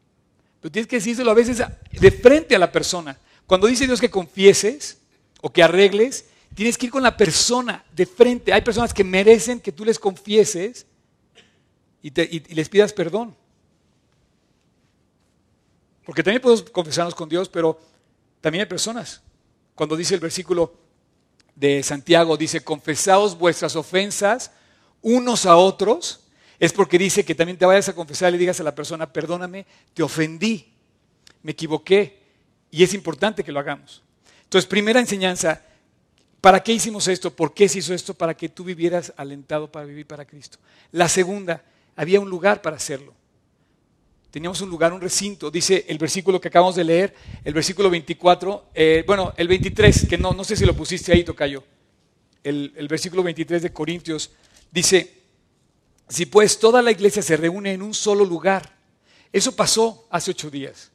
[0.60, 3.18] Pero tienes que decírselo a veces de frente a la persona.
[3.46, 4.98] Cuando dice Dios que confieses
[5.40, 8.52] o que arregles, tienes que ir con la persona de frente.
[8.52, 10.86] Hay personas que merecen que tú les confieses
[12.02, 12.10] y,
[12.54, 13.34] les pidas perdón.
[16.04, 17.80] Porque también podemos confesarnos con Dios, pero
[18.42, 19.22] también hay personas.
[19.74, 20.74] Cuando dice el versículo
[21.54, 24.50] de Santiago, dice, confesaos vuestras ofensas
[25.00, 26.19] unos a otros
[26.60, 29.10] es porque dice que también te vayas a confesar y le digas a la persona,
[29.10, 30.70] perdóname, te ofendí,
[31.42, 32.20] me equivoqué.
[32.70, 34.02] Y es importante que lo hagamos.
[34.44, 35.62] Entonces, primera enseñanza,
[36.42, 37.34] ¿para qué hicimos esto?
[37.34, 38.12] ¿Por qué se hizo esto?
[38.12, 40.58] Para que tú vivieras alentado para vivir para Cristo.
[40.92, 41.64] La segunda,
[41.96, 43.14] había un lugar para hacerlo.
[44.30, 45.50] Teníamos un lugar, un recinto.
[45.50, 50.18] Dice el versículo que acabamos de leer, el versículo 24, eh, bueno, el 23, que
[50.18, 51.64] no, no sé si lo pusiste ahí, Tocayo.
[52.44, 54.30] El, el versículo 23 de Corintios
[54.70, 55.19] dice,
[56.10, 58.76] si pues toda la iglesia se reúne en un solo lugar,
[59.32, 60.90] eso pasó hace ocho días.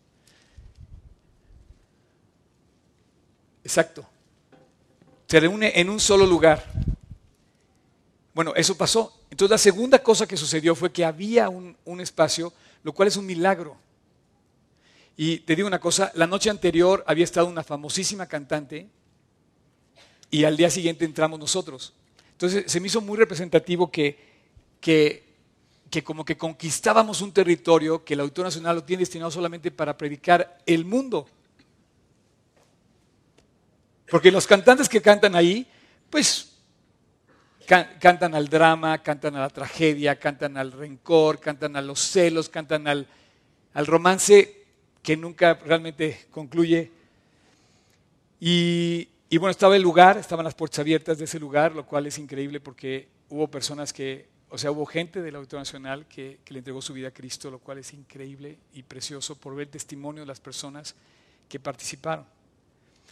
[3.64, 4.06] Exacto.
[5.26, 6.66] Se reúne en un solo lugar.
[8.34, 9.22] Bueno, eso pasó.
[9.32, 12.52] Entonces la segunda cosa que sucedió fue que había un, un, espacio,
[12.84, 13.78] lo cual es un milagro.
[15.16, 18.90] Y te digo una cosa, la noche anterior había estado una famosísima cantante
[20.30, 21.94] y al día siguiente entramos nosotros.
[22.34, 24.35] Entonces se me hizo muy representativo que
[24.86, 29.98] que, como que conquistábamos un territorio que el Auditorio Nacional lo tiene destinado solamente para
[29.98, 31.28] predicar el mundo.
[34.08, 35.66] Porque los cantantes que cantan ahí,
[36.12, 36.52] pues
[37.66, 42.88] cantan al drama, cantan a la tragedia, cantan al rencor, cantan a los celos, cantan
[42.88, 43.08] al,
[43.74, 44.66] al romance
[45.02, 46.92] que nunca realmente concluye.
[48.40, 52.06] Y, y, bueno, estaba el lugar, estaban las puertas abiertas de ese lugar, lo cual
[52.06, 56.60] es increíble porque hubo personas que o sea, hubo gente del Auditorio Nacional que, le
[56.60, 60.22] entregó su vida a Cristo, lo cual es increíble y precioso por ver el testimonio
[60.22, 60.96] de las personas
[61.50, 62.26] que participaron.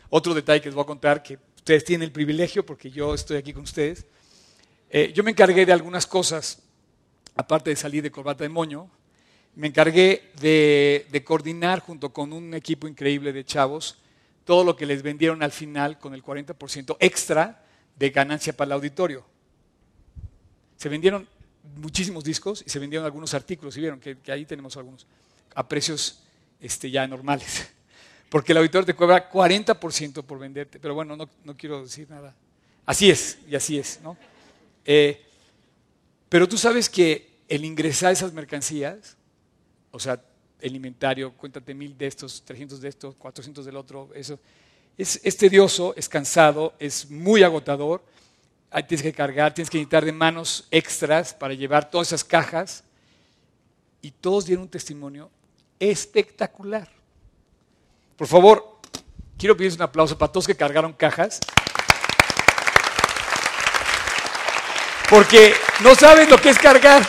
[0.09, 3.35] Otro detalle que les voy a contar, que ustedes tienen el privilegio, porque yo estoy
[3.35, 4.05] aquí con ustedes,
[4.89, 6.63] eh, yo me encargué de algunas cosas,
[7.35, 8.89] aparte de salir de corbata de moño,
[9.55, 13.97] me encargué de, de coordinar junto con un equipo increíble de chavos
[14.45, 17.65] todo lo que les vendieron al final con el 40% extra
[17.97, 19.25] de ganancia para el auditorio.
[20.77, 21.27] Se vendieron
[21.75, 25.05] muchísimos discos y se vendieron algunos artículos, y vieron que, ahí tenemos algunos,
[25.55, 26.19] a precios
[26.59, 27.69] este, ya normales.
[28.29, 32.33] Porque el auditor te cobra 40% por venderte, pero bueno, no, quiero decir nada.
[32.85, 34.17] Así es, y así es, ¿no?
[34.85, 35.23] Eh,
[36.27, 39.15] pero tú sabes que el ingresar esas mercancías,
[39.91, 40.19] o sea,
[40.59, 44.39] el inventario, cuéntate mil de estos, 300 de estos, 400 del otro, eso,
[44.97, 48.03] es, es tedioso, es cansado, es muy agotador,
[48.81, 52.83] tienes que cargar, tienes que necesitar de manos extras para llevar todas esas cajas.
[54.01, 55.29] Y todos dieron un testimonio
[55.79, 56.89] espectacular.
[58.17, 58.79] Por favor,
[59.37, 61.39] quiero pedirles un aplauso para todos que cargaron cajas.
[65.09, 67.05] Porque no saben lo que es cargar.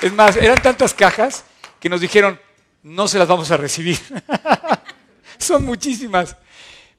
[0.00, 1.44] Es más, eran tantas cajas
[1.80, 2.40] que nos dijeron,
[2.82, 3.98] no se las vamos a recibir.
[5.38, 6.36] Son muchísimas.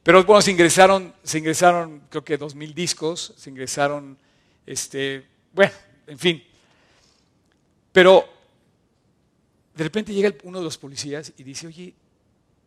[0.03, 4.17] Pero bueno, se ingresaron, se ingresaron creo que dos mil discos, se ingresaron,
[4.65, 5.71] este, bueno,
[6.07, 6.43] en fin.
[7.93, 8.27] Pero
[9.73, 11.93] de repente llega uno de los policías y dice, oye,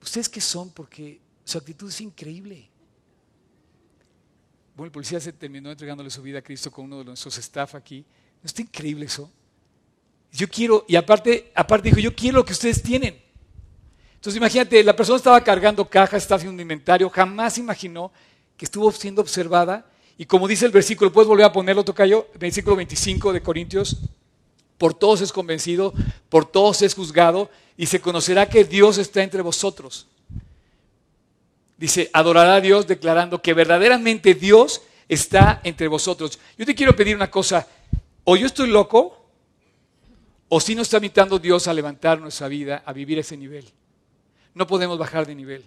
[0.03, 0.71] ¿ustedes qué son?
[0.71, 2.71] Porque su actitud es increíble.
[4.75, 7.75] Bueno, el policía se terminó entregándole su vida a Cristo con uno de nuestros staff
[7.75, 8.05] aquí.
[8.43, 9.31] ¿No está increíble eso?
[10.33, 13.26] Yo quiero, y aparte, aparte dijo, yo quiero lo que ustedes tienen.
[14.17, 18.11] Entonces imagínate, la persona estaba cargando cajas, estaba haciendo un inventario, jamás imaginó
[18.57, 19.87] que estuvo siendo observada.
[20.19, 23.99] Y como dice el versículo, puedes volver a ponerlo, Tocayo, versículo 25 de Corintios,
[24.79, 25.93] por todos es convencido,
[26.29, 30.07] por todos es juzgado, y se conocerá que Dios está entre vosotros.
[31.77, 36.39] Dice, adorará a Dios declarando que verdaderamente Dios está entre vosotros.
[36.57, 37.67] Yo te quiero pedir una cosa,
[38.25, 39.25] o yo estoy loco,
[40.49, 43.71] o si no está invitando Dios a levantar nuestra vida, a vivir ese nivel
[44.57, 45.67] no podemos bajar de nivel.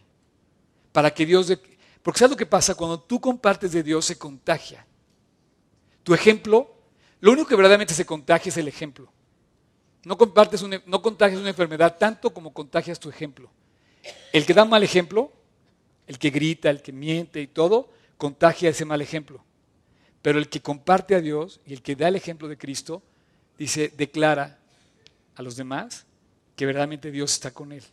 [0.91, 1.56] Para que Dios...
[2.02, 2.73] Porque ¿sabes lo que pasa?
[2.73, 4.84] Cuando tú compartes de Dios se contagia.
[6.02, 6.75] Tu ejemplo,
[7.19, 9.12] Lo único que verdaderamente se contagia es el ejemplo.
[10.06, 13.52] No, compartes no contagias una enfermedad tanto como contagias tu ejemplo.
[14.34, 15.32] El que da mal ejemplo,
[16.08, 19.43] el que grita, el que miente y todo, contagia ese mal ejemplo.
[20.23, 23.04] Pero el que comparte a Dios y el que da el ejemplo de Cristo,
[23.56, 24.58] dice, declara
[25.36, 26.08] a los demás
[26.56, 27.84] que verdaderamente Dios está con él.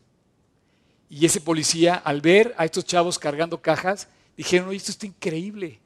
[1.08, 5.78] Y ese policía, al ver a estos chavos cargando cajas, dijeron, oye, esto está increíble.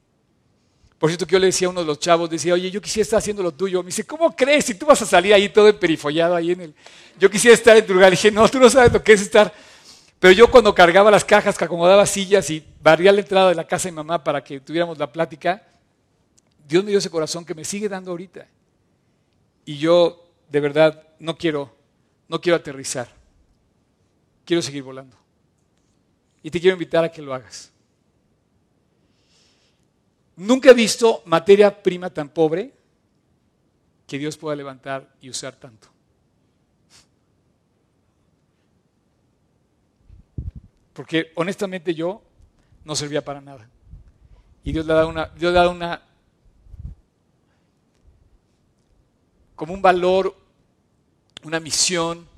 [0.99, 3.05] Por cierto, que yo le decía a uno de los chavos, decía, oye, yo quisiera
[3.05, 3.83] estar haciendo lo tuyo.
[3.83, 4.67] Me dice, ¿cómo crees?
[4.67, 6.75] Si tú vas a salir ahí todo emperifollado ahí en el...
[7.19, 8.11] Yo quisiera estar en tu lugar.
[8.11, 9.53] Le dije, no, tú no sabes lo que es estar...
[10.19, 13.67] Pero yo cuando cargaba las cajas, que acomodaba sillas y barría la entrada de la
[13.67, 15.67] casa de mamá para que tuviéramos la plática,
[16.69, 18.47] Dios me dio ese corazón que me sigue dando ahorita.
[19.65, 21.75] Y yo, de verdad, no quiero,
[22.29, 23.20] no quiero aterrizar.
[24.51, 25.17] Quiero seguir volando.
[26.43, 27.71] Y te quiero invitar a que lo hagas.
[30.35, 32.75] Nunca he visto materia prima tan pobre
[34.09, 35.87] que Dios pueda levantar y usar tanto.
[40.95, 42.21] Porque honestamente yo
[42.85, 43.71] no servía para nada.
[44.65, 46.03] Y Dios le ha dado una, Dios le ha dado una
[49.55, 50.35] como un valor,
[51.45, 52.30] una misión,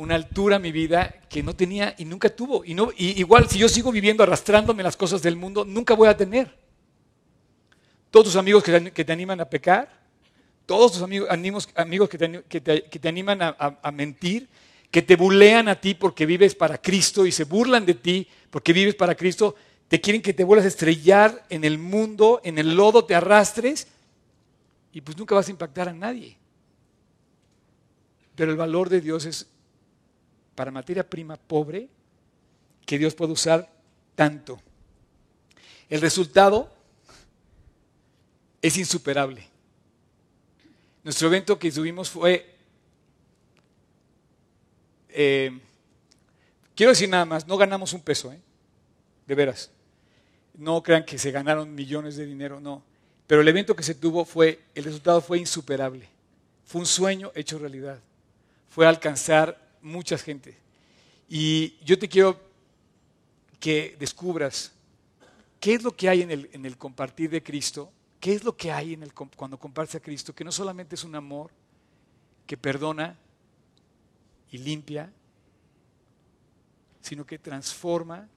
[0.00, 2.64] una altura a mi vida que no tenía y nunca tuvo.
[2.64, 6.16] Y, no, igual si yo sigo viviendo arrastrándome las cosas del mundo, nunca voy a
[6.16, 6.50] tener
[8.10, 9.88] todos tus amigos que te, animan a pecar,
[10.64, 11.28] todos tus amigos,
[11.76, 14.48] amigos que, te, animan a, mentir,
[14.90, 18.72] que te bulean a ti porque vives para Cristo y se burlan de ti porque
[18.72, 19.54] vives para Cristo,
[19.86, 23.86] te quieren que te vuelvas a estrellar en el mundo, en el lodo te arrastres
[24.92, 26.36] y pues nunca vas a impactar a nadie.
[28.34, 29.46] Pero el valor de Dios es
[30.60, 31.88] para materia prima pobre
[32.84, 33.66] que Dios puede usar
[34.14, 34.60] tanto.
[35.88, 36.70] El resultado
[38.60, 39.48] es insuperable.
[41.02, 42.58] Nuestro evento que tuvimos fue,
[45.08, 45.58] eh,
[46.74, 48.38] quiero decir nada más, no ganamos un peso, ¿eh?
[49.26, 49.70] de veras.
[50.58, 52.82] No crean que se ganaron millones de dinero, no.
[53.26, 56.06] Pero el evento que se tuvo fue, el resultado fue insuperable.
[56.66, 57.98] Fue un sueño hecho realidad.
[58.68, 60.56] Fue alcanzar mucha gente.
[61.28, 62.40] Y yo te quiero
[63.58, 64.72] que descubras
[65.60, 68.54] qué es lo que hay en el, en el compartir de Cristo ¿Qué es lo
[68.54, 70.34] que hay en el, cuando compartes a Cristo?
[70.34, 71.50] Que no solamente es un amor
[72.46, 73.16] que perdona
[74.52, 75.10] y limpia,
[77.00, 78.28] sino que transforma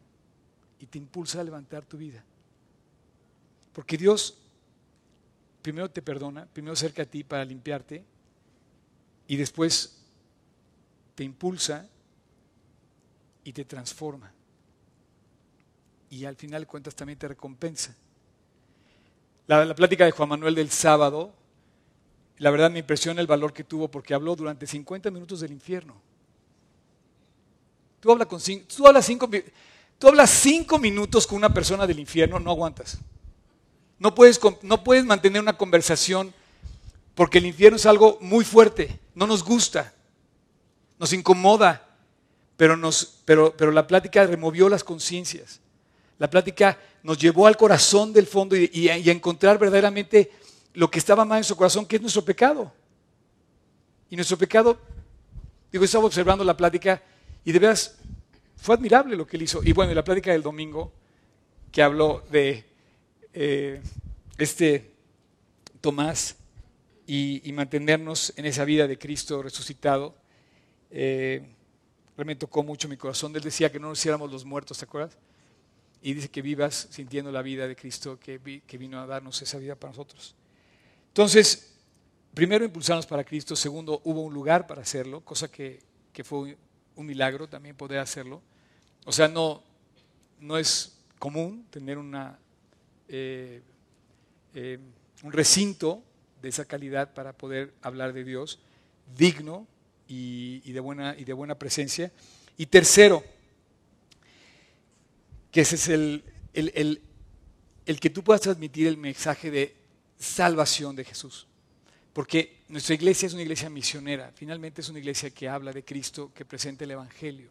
[0.80, 2.24] y te impulsa a levantar tu vida.
[3.74, 4.38] Porque Dios
[5.62, 8.06] primero te perdona, primero acerca a ti para limpiarte
[9.28, 10.03] y después
[11.16, 11.88] te impulsa
[13.44, 14.32] y te transforma.
[16.10, 17.96] Y al final cuentas también te recompensa.
[19.48, 21.34] La, plática de Juan Manuel del sábado,
[22.38, 25.96] la verdad me impresiona el valor que tuvo porque habló durante 50 minutos del infierno.
[28.00, 29.30] Tú hablas, con, tú, hablas cinco,
[29.98, 33.00] tú hablas cinco minutos con una persona del infierno, no aguantas.
[34.00, 36.34] No puedes, no puedes mantener una conversación
[37.16, 39.94] porque el infierno es algo muy fuerte, no nos gusta,
[41.04, 41.86] nos incomoda,
[42.56, 45.60] pero, nos, pero, pero la plática removió las conciencias.
[46.18, 50.32] La plática nos llevó al corazón del fondo y, a, encontrar verdaderamente
[50.74, 52.72] lo que estaba mal en su corazón, que es nuestro pecado.
[54.10, 54.80] Y nuestro pecado,
[55.74, 57.04] digo, estaba observando la plática
[57.44, 57.98] y de veras
[58.56, 59.62] fue admirable lo que él hizo.
[59.62, 60.94] Y bueno, la plática del domingo,
[61.70, 62.64] que habló de
[63.34, 63.82] eh,
[64.38, 64.94] este
[65.82, 66.38] Tomás
[67.06, 70.23] y, mantenernos en esa vida de Cristo resucitado,
[70.94, 71.46] eh,
[72.16, 73.36] realmente tocó mucho mi corazón.
[73.36, 75.18] Él decía que no nos hiciéramos los muertos, ¿te acuerdas?
[76.04, 78.38] y dice que vivas sintiendo la vida de Cristo que,
[78.78, 80.36] vino a darnos esa vida para nosotros.
[81.08, 81.78] Entonces,
[82.34, 85.80] primero impulsarnos para Cristo, segundo, hubo un lugar para hacerlo, cosa que,
[86.12, 86.58] que fue
[86.96, 88.42] un milagro también poder hacerlo.
[89.06, 89.64] O sea, no,
[90.42, 92.38] no es común tener una,
[93.08, 93.62] eh,
[94.54, 94.80] eh,
[95.24, 96.04] un recinto
[96.42, 98.60] de esa calidad para poder hablar de Dios,
[99.16, 99.68] digno
[100.08, 102.12] y, de, buena, y de buena presencia.
[102.58, 103.24] Y tercero,
[105.52, 106.24] que ese es el,
[106.54, 109.76] el, que tú puedas transmitir el mensaje de
[110.18, 111.48] salvación de Jesús.
[112.12, 116.32] Porque nuestra iglesia es una iglesia misionera, finalmente es una iglesia que habla de Cristo,
[116.34, 117.50] que presenta el Evangelio.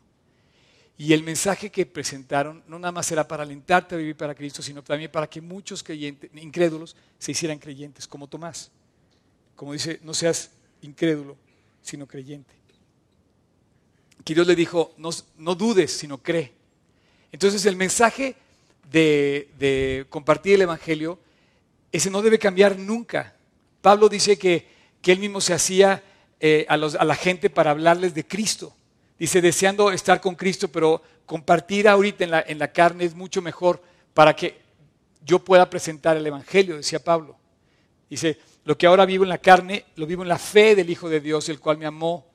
[0.96, 4.62] Y el mensaje que presentaron no nada más era para alentarte a vivir para Cristo,
[4.62, 8.70] sino también para que muchos creyentes, incrédulos se hicieran creyentes, como Tomás.
[9.56, 10.50] Como dice, no seas
[10.80, 11.36] incrédulo,
[11.82, 12.54] sino creyente.
[14.24, 16.52] Que Dios le dijo, no, no dudes, sino cree.
[17.32, 18.36] Entonces el mensaje
[18.90, 21.18] de, compartir el Evangelio,
[21.90, 23.34] ese no debe cambiar nunca.
[23.80, 24.70] Pablo dice que,
[25.04, 26.02] él mismo se hacía
[26.38, 28.72] eh, a, a la gente para hablarles de Cristo.
[29.18, 33.42] Dice, deseando estar con Cristo, pero compartir ahorita en la, en la carne es mucho
[33.42, 33.82] mejor
[34.14, 34.60] para que
[35.24, 37.36] yo pueda presentar el Evangelio, decía Pablo.
[38.08, 41.08] Dice, lo que ahora vivo en la carne, lo vivo en la fe del Hijo
[41.08, 42.26] de Dios, el cual me amó.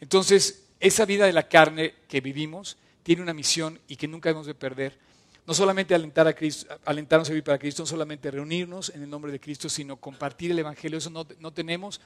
[0.00, 4.46] Entonces, esa vida de la carne que vivimos tiene una misión y que nunca hemos
[4.46, 4.98] de perder.
[5.46, 9.10] No solamente alentar a Cristo, alentarnos a vivir para Cristo, no solamente reunirnos en el
[9.10, 10.98] nombre de Cristo, sino compartir el Evangelio.
[10.98, 12.00] Eso no, no tenemos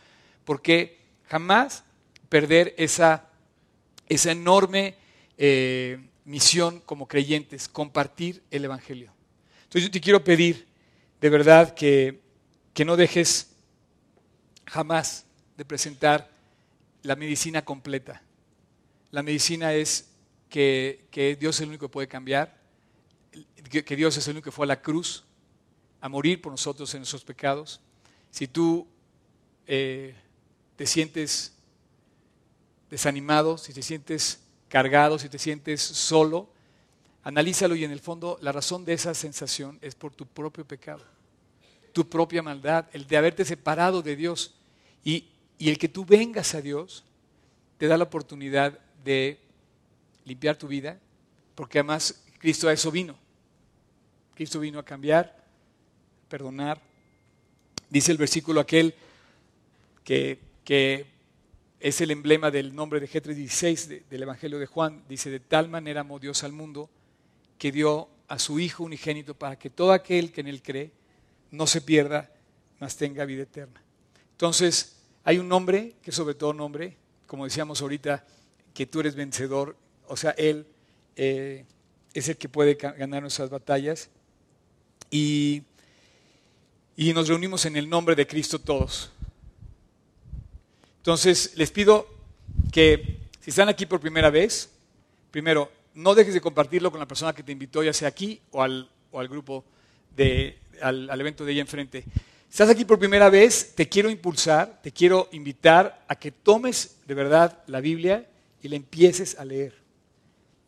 [0.45, 1.85] por qué jamás
[2.29, 3.29] perder esa,
[4.09, 4.95] esa enorme
[5.39, 9.13] eh, misión como creyentes, compartir el Evangelio.
[9.65, 10.67] Entonces yo te quiero pedir
[11.21, 12.21] de verdad que,
[12.75, 13.50] que no dejes
[14.71, 16.31] jamás de presentar
[17.03, 18.23] la medicina completa.
[19.11, 20.11] La medicina es
[20.49, 21.09] que,
[21.41, 22.57] Dios es el único que puede cambiar,
[23.69, 25.25] que, Dios es el único que fue a la cruz
[26.01, 27.81] a morir por nosotros en nuestros pecados.
[28.31, 28.87] Si tú
[29.67, 30.15] eh,
[30.77, 31.53] te sientes
[32.89, 36.49] desanimado, si te sientes cargado, si te sientes solo,
[37.25, 41.05] analízalo y en el fondo la razón de esa sensación es por tu propio pecado,
[41.93, 44.55] tu propia maldad, el de haberte separado de Dios.
[45.05, 45.27] Y,
[45.59, 47.05] el que tú vengas a Dios
[47.77, 49.39] te da la oportunidad de
[50.25, 50.99] limpiar tu vida,
[51.55, 53.19] porque además Cristo a eso vino.
[54.35, 55.45] Cristo vino a cambiar,
[56.29, 56.81] perdonar.
[57.91, 58.95] Dice el versículo aquel
[60.05, 60.39] que,
[61.81, 65.03] es el emblema del nombre de G316 del Evangelio de Juan.
[65.09, 66.89] Dice, de tal manera amó Dios al mundo
[67.59, 70.93] que dio a su Hijo unigénito para que todo aquel que en él cree
[71.51, 72.31] no se pierda,
[72.79, 73.83] mas tenga vida eterna.
[74.41, 78.25] Entonces, hay un nombre que sobre todo nombre, como decíamos ahorita,
[78.73, 79.77] que tú eres vencedor,
[80.09, 80.67] o sea, Él
[81.15, 81.67] eh,
[82.15, 84.09] es el que puede ganar nuestras batallas.
[85.11, 85.65] Y,
[86.97, 89.11] y nos reunimos en el nombre de Cristo todos.
[90.97, 92.09] Entonces, les pido
[92.73, 94.71] que si están aquí por primera vez,
[95.31, 98.63] primero, no dejes de compartirlo con la persona que te invitó, ya sea aquí o
[98.63, 99.67] al, o al grupo,
[100.17, 102.07] de, al, al evento de ella enfrente.
[102.51, 107.15] Estás aquí por primera vez, te quiero impulsar, te quiero invitar a que tomes de
[107.15, 108.29] verdad la Biblia
[108.61, 109.73] y la empieces a leer.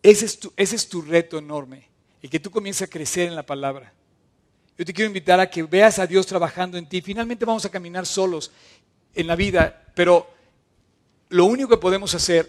[0.01, 1.89] Ese es tu, ese es tu reto enorme,
[2.22, 3.93] el que tú comiences a crecer en la palabra.
[4.78, 7.03] Yo te quiero invitar a que veas a Dios trabajando en ti.
[7.03, 8.53] Finalmente vamos a caminar solos
[9.14, 10.33] en la vida, pero
[11.30, 12.49] lo único que podemos hacer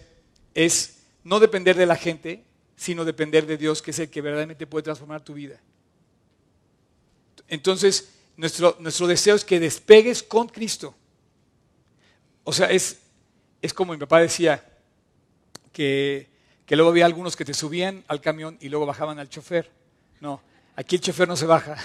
[0.53, 2.43] es no depender de la gente,
[2.75, 5.59] sino depender de Dios, que es el que verdaderamente puede transformar tu vida.
[7.47, 10.95] Entonces, nuestro, nuestro deseo es que despegues con Cristo.
[12.43, 12.99] O sea, es,
[13.61, 14.63] es como mi papá decía,
[15.73, 16.29] que,
[16.69, 19.69] luego había algunos que te subían al camión y luego bajaban al chofer.
[20.21, 20.41] No,
[20.75, 21.75] aquí el chofer no se baja.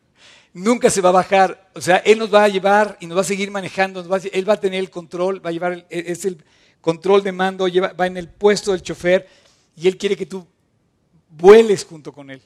[0.52, 1.70] Nunca se va a bajar.
[1.74, 4.00] O sea, Él nos va a llevar y nos va a seguir manejando.
[4.00, 6.44] él va a tener el control, va a llevar, es el
[6.80, 7.66] control de mando,
[7.98, 9.26] va en el puesto del chofer
[9.76, 10.46] y Él quiere que tú
[11.30, 12.42] vueles junto con Él.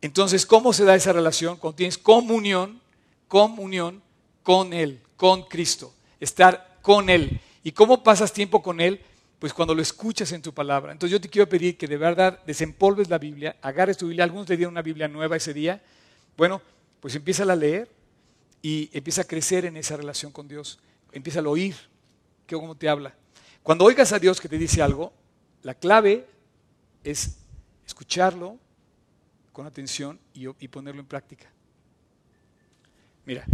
[0.00, 1.56] Entonces, ¿cómo se da esa relación?
[1.56, 2.80] Cuando tienes comunión,
[3.26, 4.02] comunión
[4.42, 7.40] con Él, con Cristo, estar con Él.
[7.64, 9.02] ¿Y cómo pasas tiempo con Él?
[9.38, 10.92] pues cuando lo escuchas en tu palabra.
[10.92, 14.46] Entonces yo te quiero pedir que de verdad desempolves la Biblia, agarres tu Biblia, algunos
[14.46, 15.80] te dieron una Biblia nueva ese día,
[16.36, 16.60] bueno,
[17.00, 17.88] pues empieza a leer
[18.62, 20.80] y empieza a crecer en esa relación con Dios,
[21.12, 21.76] empieza a oír,
[22.46, 23.14] que cómo te habla.
[23.62, 25.12] Cuando oigas a Dios que te dice algo,
[25.62, 26.26] la clave
[27.04, 27.36] es
[27.86, 28.58] escucharlo
[29.58, 31.50] con atención y, ponerlo en práctica.
[33.26, 33.44] Mira,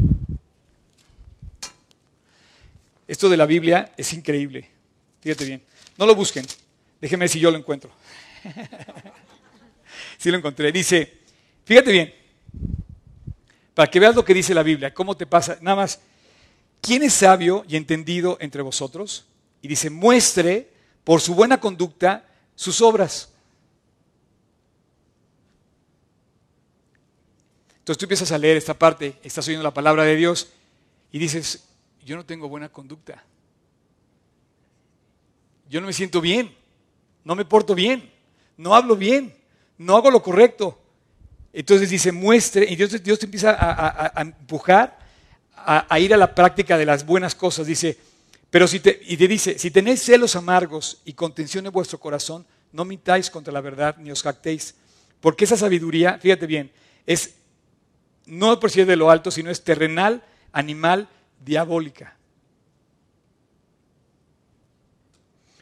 [3.09, 4.69] esto de la Biblia es increíble,
[5.23, 5.63] fíjate bien.
[5.97, 6.45] No lo busquen.
[7.01, 7.91] Déjenme ver si yo lo encuentro.
[10.19, 10.71] sí lo encontré.
[10.73, 11.21] Dice,
[11.65, 12.15] fíjate bien,
[13.73, 15.57] para que veas lo que dice la Biblia, cómo te pasa.
[15.63, 16.01] Nada más,
[16.83, 19.25] ¿quién es sabio y entendido entre vosotros?
[19.63, 20.69] Y dice, muestre
[21.03, 23.31] por su buena conducta sus obras.
[27.85, 30.49] Entonces tú empiezas a leer esta parte, estás oyendo la palabra de Dios
[31.13, 31.69] y dices,
[32.05, 33.23] yo no tengo buena conducta
[35.69, 36.55] yo no me siento bien,
[37.25, 38.11] no me porto bien,
[38.57, 39.35] no hablo bien,
[39.79, 40.79] no hago lo correcto.
[41.53, 44.99] Entonces dice, muestre, y Dios, Dios te empieza a, empujar
[45.57, 47.67] a, ir a la práctica de las buenas cosas.
[47.67, 47.97] Dice,
[48.51, 52.47] pero si te, y te dice, si tenéis celos amargos y contención en vuestro corazón,
[52.73, 54.75] no mintáis contra la verdad ni os jactéis.
[55.21, 56.71] Porque esa sabiduría, fíjate bien,
[57.07, 57.35] es
[58.27, 60.23] no si de lo alto, sino es terrenal,
[60.53, 61.09] animal,
[61.45, 62.17] diabólica.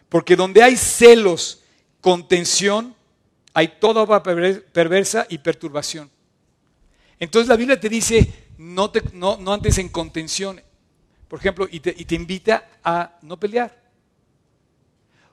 [0.09, 1.63] Porque donde hay celos,
[2.01, 2.95] contención,
[3.55, 6.11] hay toda obra perversa y perturbación.
[7.19, 9.03] Entonces la Biblia te dice, no, te,
[9.47, 10.61] andes en contención,
[11.29, 13.83] por ejemplo, y te, y te invita a no pelear.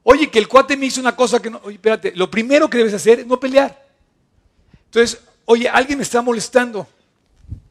[0.04, 1.60] Oye, que el cuate me hizo una cosa que no.
[1.64, 3.88] Oye, espérate, lo primero que debes hacer es no pelear.
[4.86, 6.88] Entonces, oye, alguien me está molestando.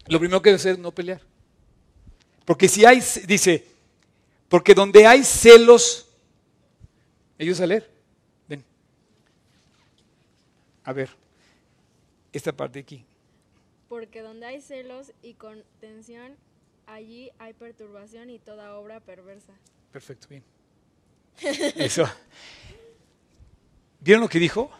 [0.08, 1.20] Lo primero que debes hacer es no pelear.
[2.44, 3.66] Porque si hay, dice,
[4.48, 6.08] porque donde hay celos,
[7.38, 7.90] ellos a leer.
[8.48, 8.64] Ven.
[10.84, 11.10] A ver,
[12.32, 13.04] esta parte aquí.
[13.88, 16.36] Porque donde hay celos y contención,
[16.86, 19.52] allí hay perturbación y toda obra perversa.
[19.92, 20.42] Perfecto, bien.
[21.76, 22.08] Eso.
[24.00, 24.70] ¿Vieron lo que dijo?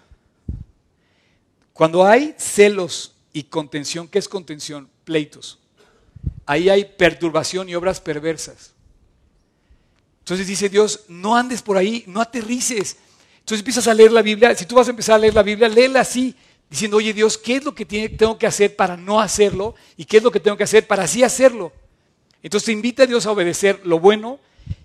[1.72, 4.90] Cuando hay celos y contención, ¿qué es contención?
[5.08, 5.58] Pleitos.
[6.44, 8.74] Ahí hay perturbación y obras perversas.
[10.18, 12.98] Entonces dice Dios, no andes por ahí, no aterrices.
[13.40, 14.54] Entonces empiezas a leer la Biblia.
[14.54, 16.34] Si tú vas a empezar a leer la Biblia, léela así,
[16.68, 19.74] diciendo, oye Dios, ¿qué es lo que tengo que hacer para no hacerlo?
[19.96, 21.72] ¿Y qué es lo que tengo que hacer para sí hacerlo?
[22.42, 24.38] Entonces te invita a Dios a obedecer lo bueno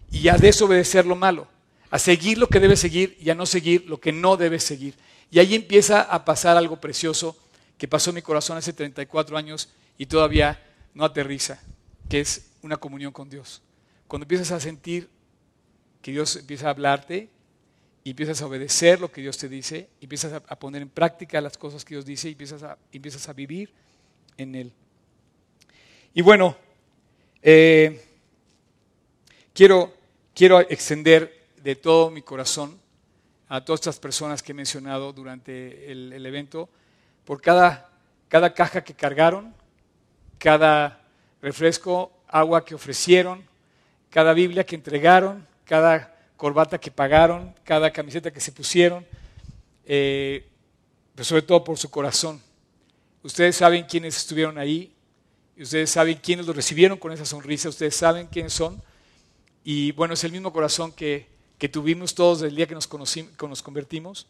[0.10, 1.48] y a desobedecer lo malo
[1.94, 4.96] a seguir lo que debe seguir y a no seguir lo que no debe seguir.
[5.30, 7.38] Y ahí empieza a pasar algo precioso
[7.78, 9.70] que pasó en mi corazón hace 34 años
[10.04, 10.62] y todavía
[10.94, 11.62] no aterriza,
[12.10, 13.62] que es una comunión con Dios.
[14.06, 15.08] Cuando empiezas a sentir
[16.02, 17.30] que Dios empieza a hablarte
[18.04, 21.58] y empiezas a obedecer lo que Dios te dice, empiezas a, poner en práctica las
[21.58, 22.32] cosas que Dios dice y
[22.92, 23.72] empiezas a, vivir
[24.36, 24.74] en Él.
[26.14, 26.58] Y bueno,
[27.42, 28.06] eh,
[29.54, 29.94] quiero,
[30.36, 32.78] quiero extender de todo mi corazón
[33.48, 36.68] a todas estas personas que he mencionado durante el, evento
[37.24, 37.90] por cada,
[38.28, 39.63] cada caja que cargaron,
[40.38, 41.02] cada
[41.42, 43.44] refresco, agua que ofrecieron,
[44.10, 49.06] cada Biblia que entregaron, cada corbata que pagaron, cada camiseta que se pusieron,
[49.86, 50.46] eh,
[51.16, 52.42] pero sobre todo por su corazón.
[53.24, 54.94] Ustedes saben quiénes estuvieron ahí,
[55.56, 58.82] y ustedes saben quiénes lo recibieron con esa sonrisa, ustedes saben quiénes son,
[59.64, 61.28] y bueno, es el mismo corazón que,
[61.58, 64.28] que tuvimos todos el día que nos, que nos convertimos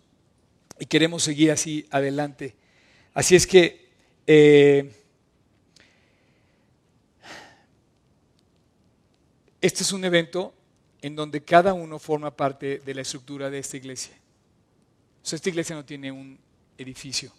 [0.80, 2.56] y queremos seguir así adelante.
[3.14, 3.90] Así es que
[4.28, 4.92] eh,
[9.64, 10.54] este es un evento
[11.02, 14.14] en donde cada uno forma parte de la estructura de esta iglesia.
[15.24, 16.38] O esta iglesia no tiene un
[16.78, 17.32] edificio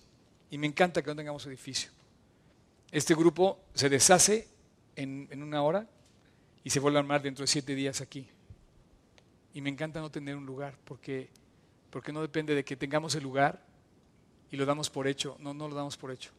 [0.50, 1.90] y me encanta que no tengamos edificio.
[2.90, 4.48] Este grupo se deshace
[4.96, 5.86] en, en una hora
[6.62, 8.26] y se vuelve a armar dentro de siete días aquí.
[9.52, 11.28] Y me encanta no tener un lugar, porque,
[11.90, 13.62] porque no depende de que tengamos el lugar
[14.50, 15.36] y lo damos por hecho.
[15.40, 16.30] No, no lo damos por hecho.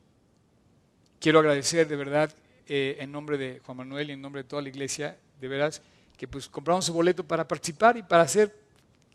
[1.20, 2.34] Quiero agradecer de verdad,
[2.66, 5.82] eh, en nombre de Juan Manuel y en nombre de toda la iglesia, de veras,
[6.18, 8.56] que pues compramos su boleto para participar y para hacer.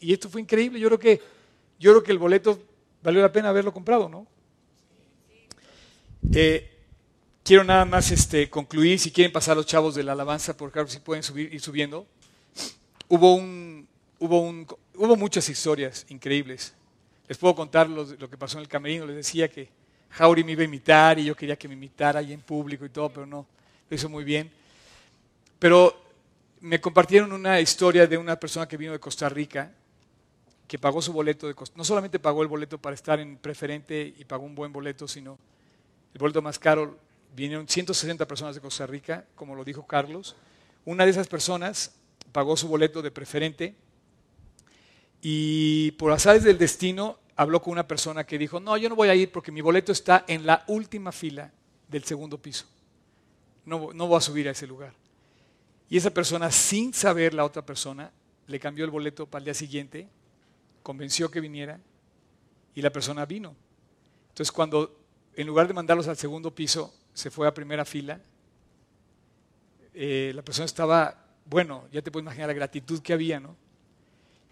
[0.00, 0.80] Y esto fue increíble.
[0.80, 1.20] Yo creo que,
[1.78, 2.60] yo creo que el boleto
[3.02, 4.26] valió la pena haberlo comprado, ¿no?
[6.32, 6.70] Eh,
[7.42, 10.90] quiero nada más este, concluir, si quieren pasar los chavos de la alabanza, por favor,
[10.90, 12.06] si pueden subir, ir subiendo.
[13.08, 16.74] Hubo un, hubo, un, hubo muchas historias increíbles.
[17.26, 19.06] Les puedo contar lo, que pasó en el camerino.
[19.06, 19.68] Les decía que
[20.10, 22.88] Jauri me iba a imitar y yo quería que me imitara ahí en público y
[22.88, 23.46] todo, pero no,
[23.88, 24.50] lo hizo muy bien.
[25.58, 26.09] Pero
[26.60, 29.72] me compartieron una historia de una persona que vino de Costa Rica,
[30.68, 34.24] que pagó su boleto, de no solamente pagó el boleto para estar en preferente y
[34.24, 35.38] pagó un buen boleto, sino
[36.12, 36.98] el boleto más caro,
[37.34, 40.36] vinieron 160 personas de Costa Rica, como lo dijo Carlos.
[40.84, 41.92] Una de esas personas
[42.30, 43.74] pagó su boleto de preferente
[45.22, 49.08] y por azares del destino habló con una persona que dijo, no, yo no voy
[49.08, 51.50] a ir porque mi boleto está en la última fila
[51.88, 52.66] del segundo piso.
[53.64, 54.99] No, no voy a subir a ese lugar.
[55.90, 58.12] Y esa persona, sin saber la otra persona,
[58.46, 60.08] le cambió el boleto para el día siguiente,
[60.82, 61.78] convenció que viniera
[62.74, 63.54] y la persona vino.
[64.28, 64.96] Entonces cuando
[65.34, 68.20] en lugar de mandarlos al segundo piso, se fue a primera fila,
[69.94, 73.56] eh, la persona estaba, bueno, ya te puedes imaginar la gratitud que había, ¿no?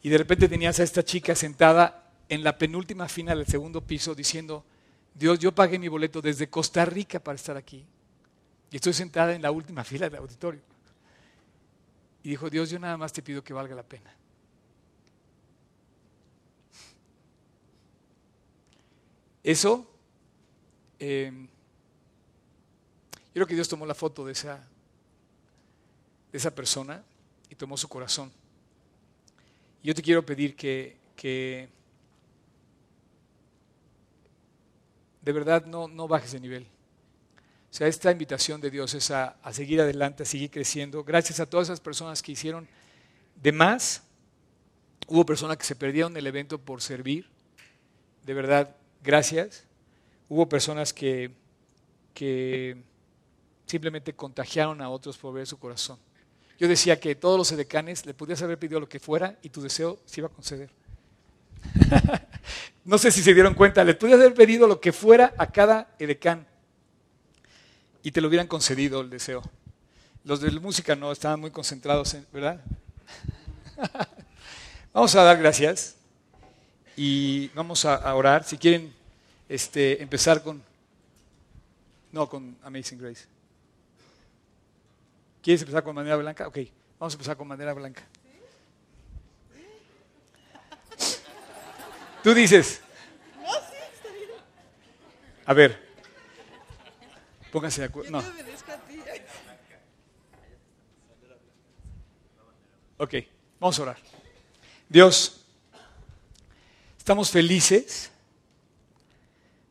[0.02, 4.14] Y de repente tenías a esta chica sentada en la penúltima fila del segundo piso
[4.14, 4.64] diciendo,
[5.14, 7.84] Dios, yo pagué mi boleto desde Costa Rica para estar aquí.
[8.70, 10.67] Y estoy sentada en la última fila del auditorio.
[12.28, 14.14] Y dijo, Dios, yo nada más te pido que valga la pena.
[19.42, 19.90] Eso,
[20.98, 21.32] eh,
[23.28, 24.56] yo creo que Dios tomó la foto de esa,
[26.30, 27.02] de esa persona
[27.48, 28.30] y tomó su corazón.
[29.82, 30.98] Yo te quiero pedir que,
[35.22, 36.66] de verdad no, no, bajes de nivel.
[37.78, 41.04] Sea, esta invitación de Dios es a, a, seguir adelante, a seguir creciendo.
[41.04, 42.66] Gracias a todas esas personas que hicieron
[43.40, 44.02] de más.
[45.06, 47.30] Hubo personas que se perdieron el evento por servir.
[48.24, 48.74] De verdad,
[49.04, 49.62] gracias.
[50.28, 51.30] Hubo personas que,
[52.14, 52.82] que
[53.64, 56.00] simplemente contagiaron a otros por ver su corazón.
[56.58, 59.62] Yo decía que todos los edecanes le podías haber pedido lo que fuera y tu
[59.62, 60.68] deseo se iba a conceder.
[62.84, 65.94] no sé si se dieron cuenta, le podías haber pedido lo que fuera a cada
[66.00, 66.47] edecán
[68.08, 69.42] y te lo hubieran concedido el deseo.
[70.24, 72.58] Los de la música no, estaban muy concentrados, en, ¿verdad?
[74.94, 75.94] vamos a dar gracias
[76.96, 78.44] y vamos a, orar.
[78.44, 78.94] Si quieren
[79.46, 80.62] este, empezar con...
[82.10, 83.26] No, con Amazing Grace.
[85.42, 86.48] ¿Quieres empezar con manera blanca?
[86.48, 86.60] Ok,
[86.98, 88.02] vamos a empezar con manera blanca.
[92.22, 92.80] Tú dices.
[95.44, 95.87] A ver.
[97.50, 98.10] Pónganse de acuerdo.
[98.10, 98.22] No.
[103.00, 103.14] Ok,
[103.60, 103.98] vamos a orar.
[104.88, 105.44] Dios,
[106.98, 108.10] estamos felices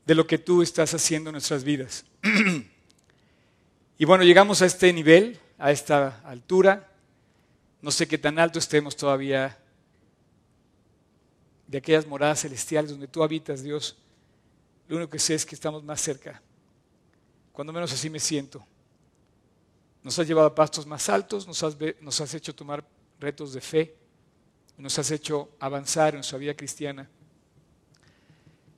[0.06, 2.06] de lo que tú estás haciendo en nuestras vidas.
[3.98, 6.90] y bueno, llegamos a este nivel, a esta altura.
[7.82, 9.58] No sé qué tan alto estemos todavía
[11.68, 13.98] de aquellas moradas celestiales donde tú habitas, Dios.
[14.88, 16.42] Lo único que sé es que estamos más cerca.
[17.58, 18.64] Cuando menos así me siento.
[20.04, 22.88] Nos has llevado a pastos más altos, nos has, hecho tomar
[23.20, 23.96] retos de fe,
[24.78, 27.10] nos has hecho avanzar en nuestra vida cristiana.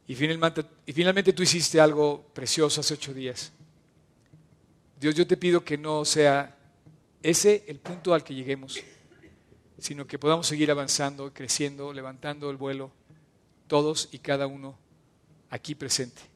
[0.08, 3.52] Y finalmente tú hiciste algo precioso hace ocho días.
[4.98, 6.56] Dios, yo te pido que no sea
[7.22, 8.80] ese el punto al que lleguemos,
[9.78, 12.94] sino que podamos seguir avanzando, creciendo, levantando el vuelo,
[13.68, 14.80] todos y cada uno
[15.50, 16.29] aquí presente.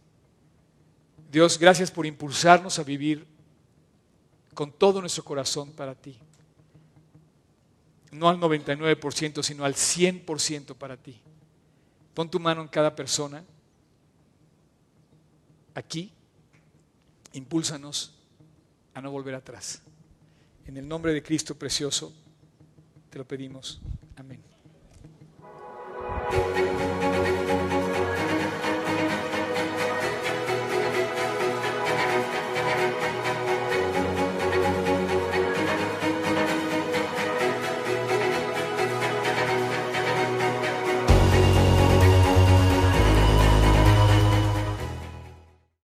[1.34, 3.27] Dios, gracias por impulsarnos a vivir
[4.53, 6.17] con todo nuestro corazón para ti
[8.13, 11.19] no al 99%, sino al 100% para ti.
[12.13, 13.43] Pon tu mano en cada persona.
[15.73, 16.11] Aquí,
[17.34, 18.13] impúlsanos
[18.93, 19.81] a no volver atrás.
[20.67, 22.13] En el nombre de Cristo precioso,
[23.09, 23.81] te lo pedimos.
[24.15, 24.41] Amén.